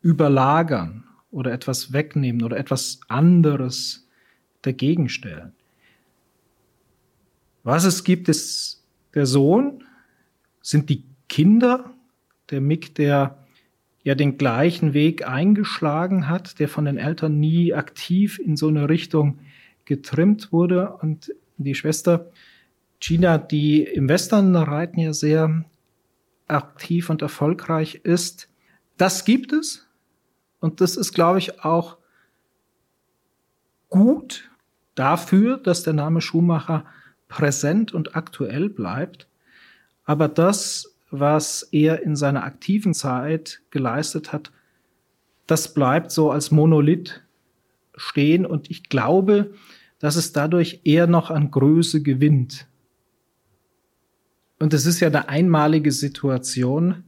[0.01, 4.07] überlagern oder etwas wegnehmen oder etwas anderes
[4.61, 5.53] dagegen stellen.
[7.63, 9.83] Was es gibt, ist der Sohn,
[10.61, 11.93] sind die Kinder,
[12.49, 13.37] der Mick, der
[14.03, 18.89] ja den gleichen Weg eingeschlagen hat, der von den Eltern nie aktiv in so eine
[18.89, 19.39] Richtung
[19.85, 22.29] getrimmt wurde und die Schwester
[22.99, 25.65] Gina, die im Western-Reiten ja sehr
[26.47, 28.49] aktiv und erfolgreich ist.
[28.97, 29.87] Das gibt es.
[30.59, 31.97] Und das ist, glaube ich, auch
[33.89, 34.49] gut
[34.95, 36.85] dafür, dass der Name Schumacher
[37.27, 39.27] präsent und aktuell bleibt.
[40.05, 44.51] Aber das, was er in seiner aktiven Zeit geleistet hat,
[45.47, 47.21] das bleibt so als Monolith
[47.95, 48.45] stehen.
[48.45, 49.53] Und ich glaube,
[49.99, 52.67] dass es dadurch eher noch an Größe gewinnt.
[54.63, 57.03] Und es ist ja eine einmalige Situation,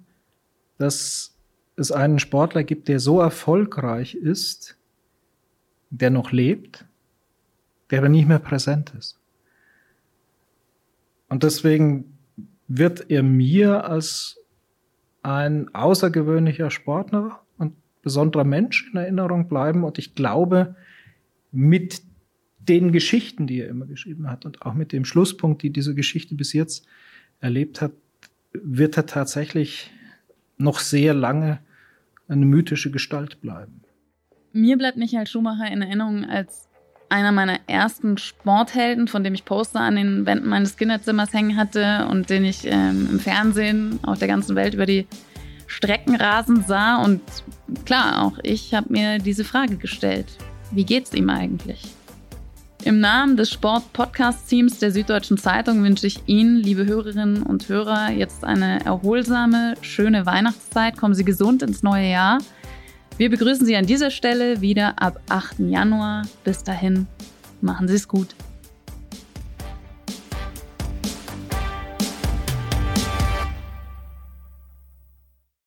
[0.77, 1.37] dass
[1.77, 4.77] es einen Sportler gibt, der so erfolgreich ist,
[5.89, 6.85] der noch lebt,
[7.89, 9.21] der aber nicht mehr präsent ist.
[11.29, 12.17] Und deswegen
[12.67, 14.37] wird er mir als
[15.23, 19.85] ein außergewöhnlicher Sportler und besonderer Mensch in Erinnerung bleiben.
[19.85, 20.75] Und ich glaube,
[21.53, 22.01] mit
[22.59, 26.35] den Geschichten, die er immer geschrieben hat und auch mit dem Schlusspunkt, die diese Geschichte
[26.35, 26.85] bis jetzt
[27.45, 27.91] erlebt hat,
[28.53, 29.91] wird er tatsächlich
[30.57, 31.59] noch sehr lange
[32.27, 33.83] eine mythische Gestalt bleiben.
[34.51, 36.67] Mir bleibt Michael Schumacher in Erinnerung als
[37.09, 42.07] einer meiner ersten Sporthelden, von dem ich Poster an den Wänden meines Kinderzimmers hängen hatte
[42.09, 45.05] und den ich ähm, im Fernsehen auf der ganzen Welt über die
[45.67, 47.03] Strecken rasen sah.
[47.03, 47.21] Und
[47.85, 50.25] klar, auch ich habe mir diese Frage gestellt.
[50.71, 51.93] Wie geht's ihm eigentlich?
[52.85, 58.43] Im Namen des Sport-Podcast-Teams der Süddeutschen Zeitung wünsche ich Ihnen, liebe Hörerinnen und Hörer, jetzt
[58.43, 60.95] eine erholsame, schöne Weihnachtszeit.
[60.95, 62.37] Kommen Sie gesund ins neue Jahr.
[63.17, 65.61] Wir begrüßen Sie an dieser Stelle wieder ab 8.
[65.61, 66.27] Januar.
[66.43, 67.07] Bis dahin,
[67.59, 68.35] machen Sie es gut.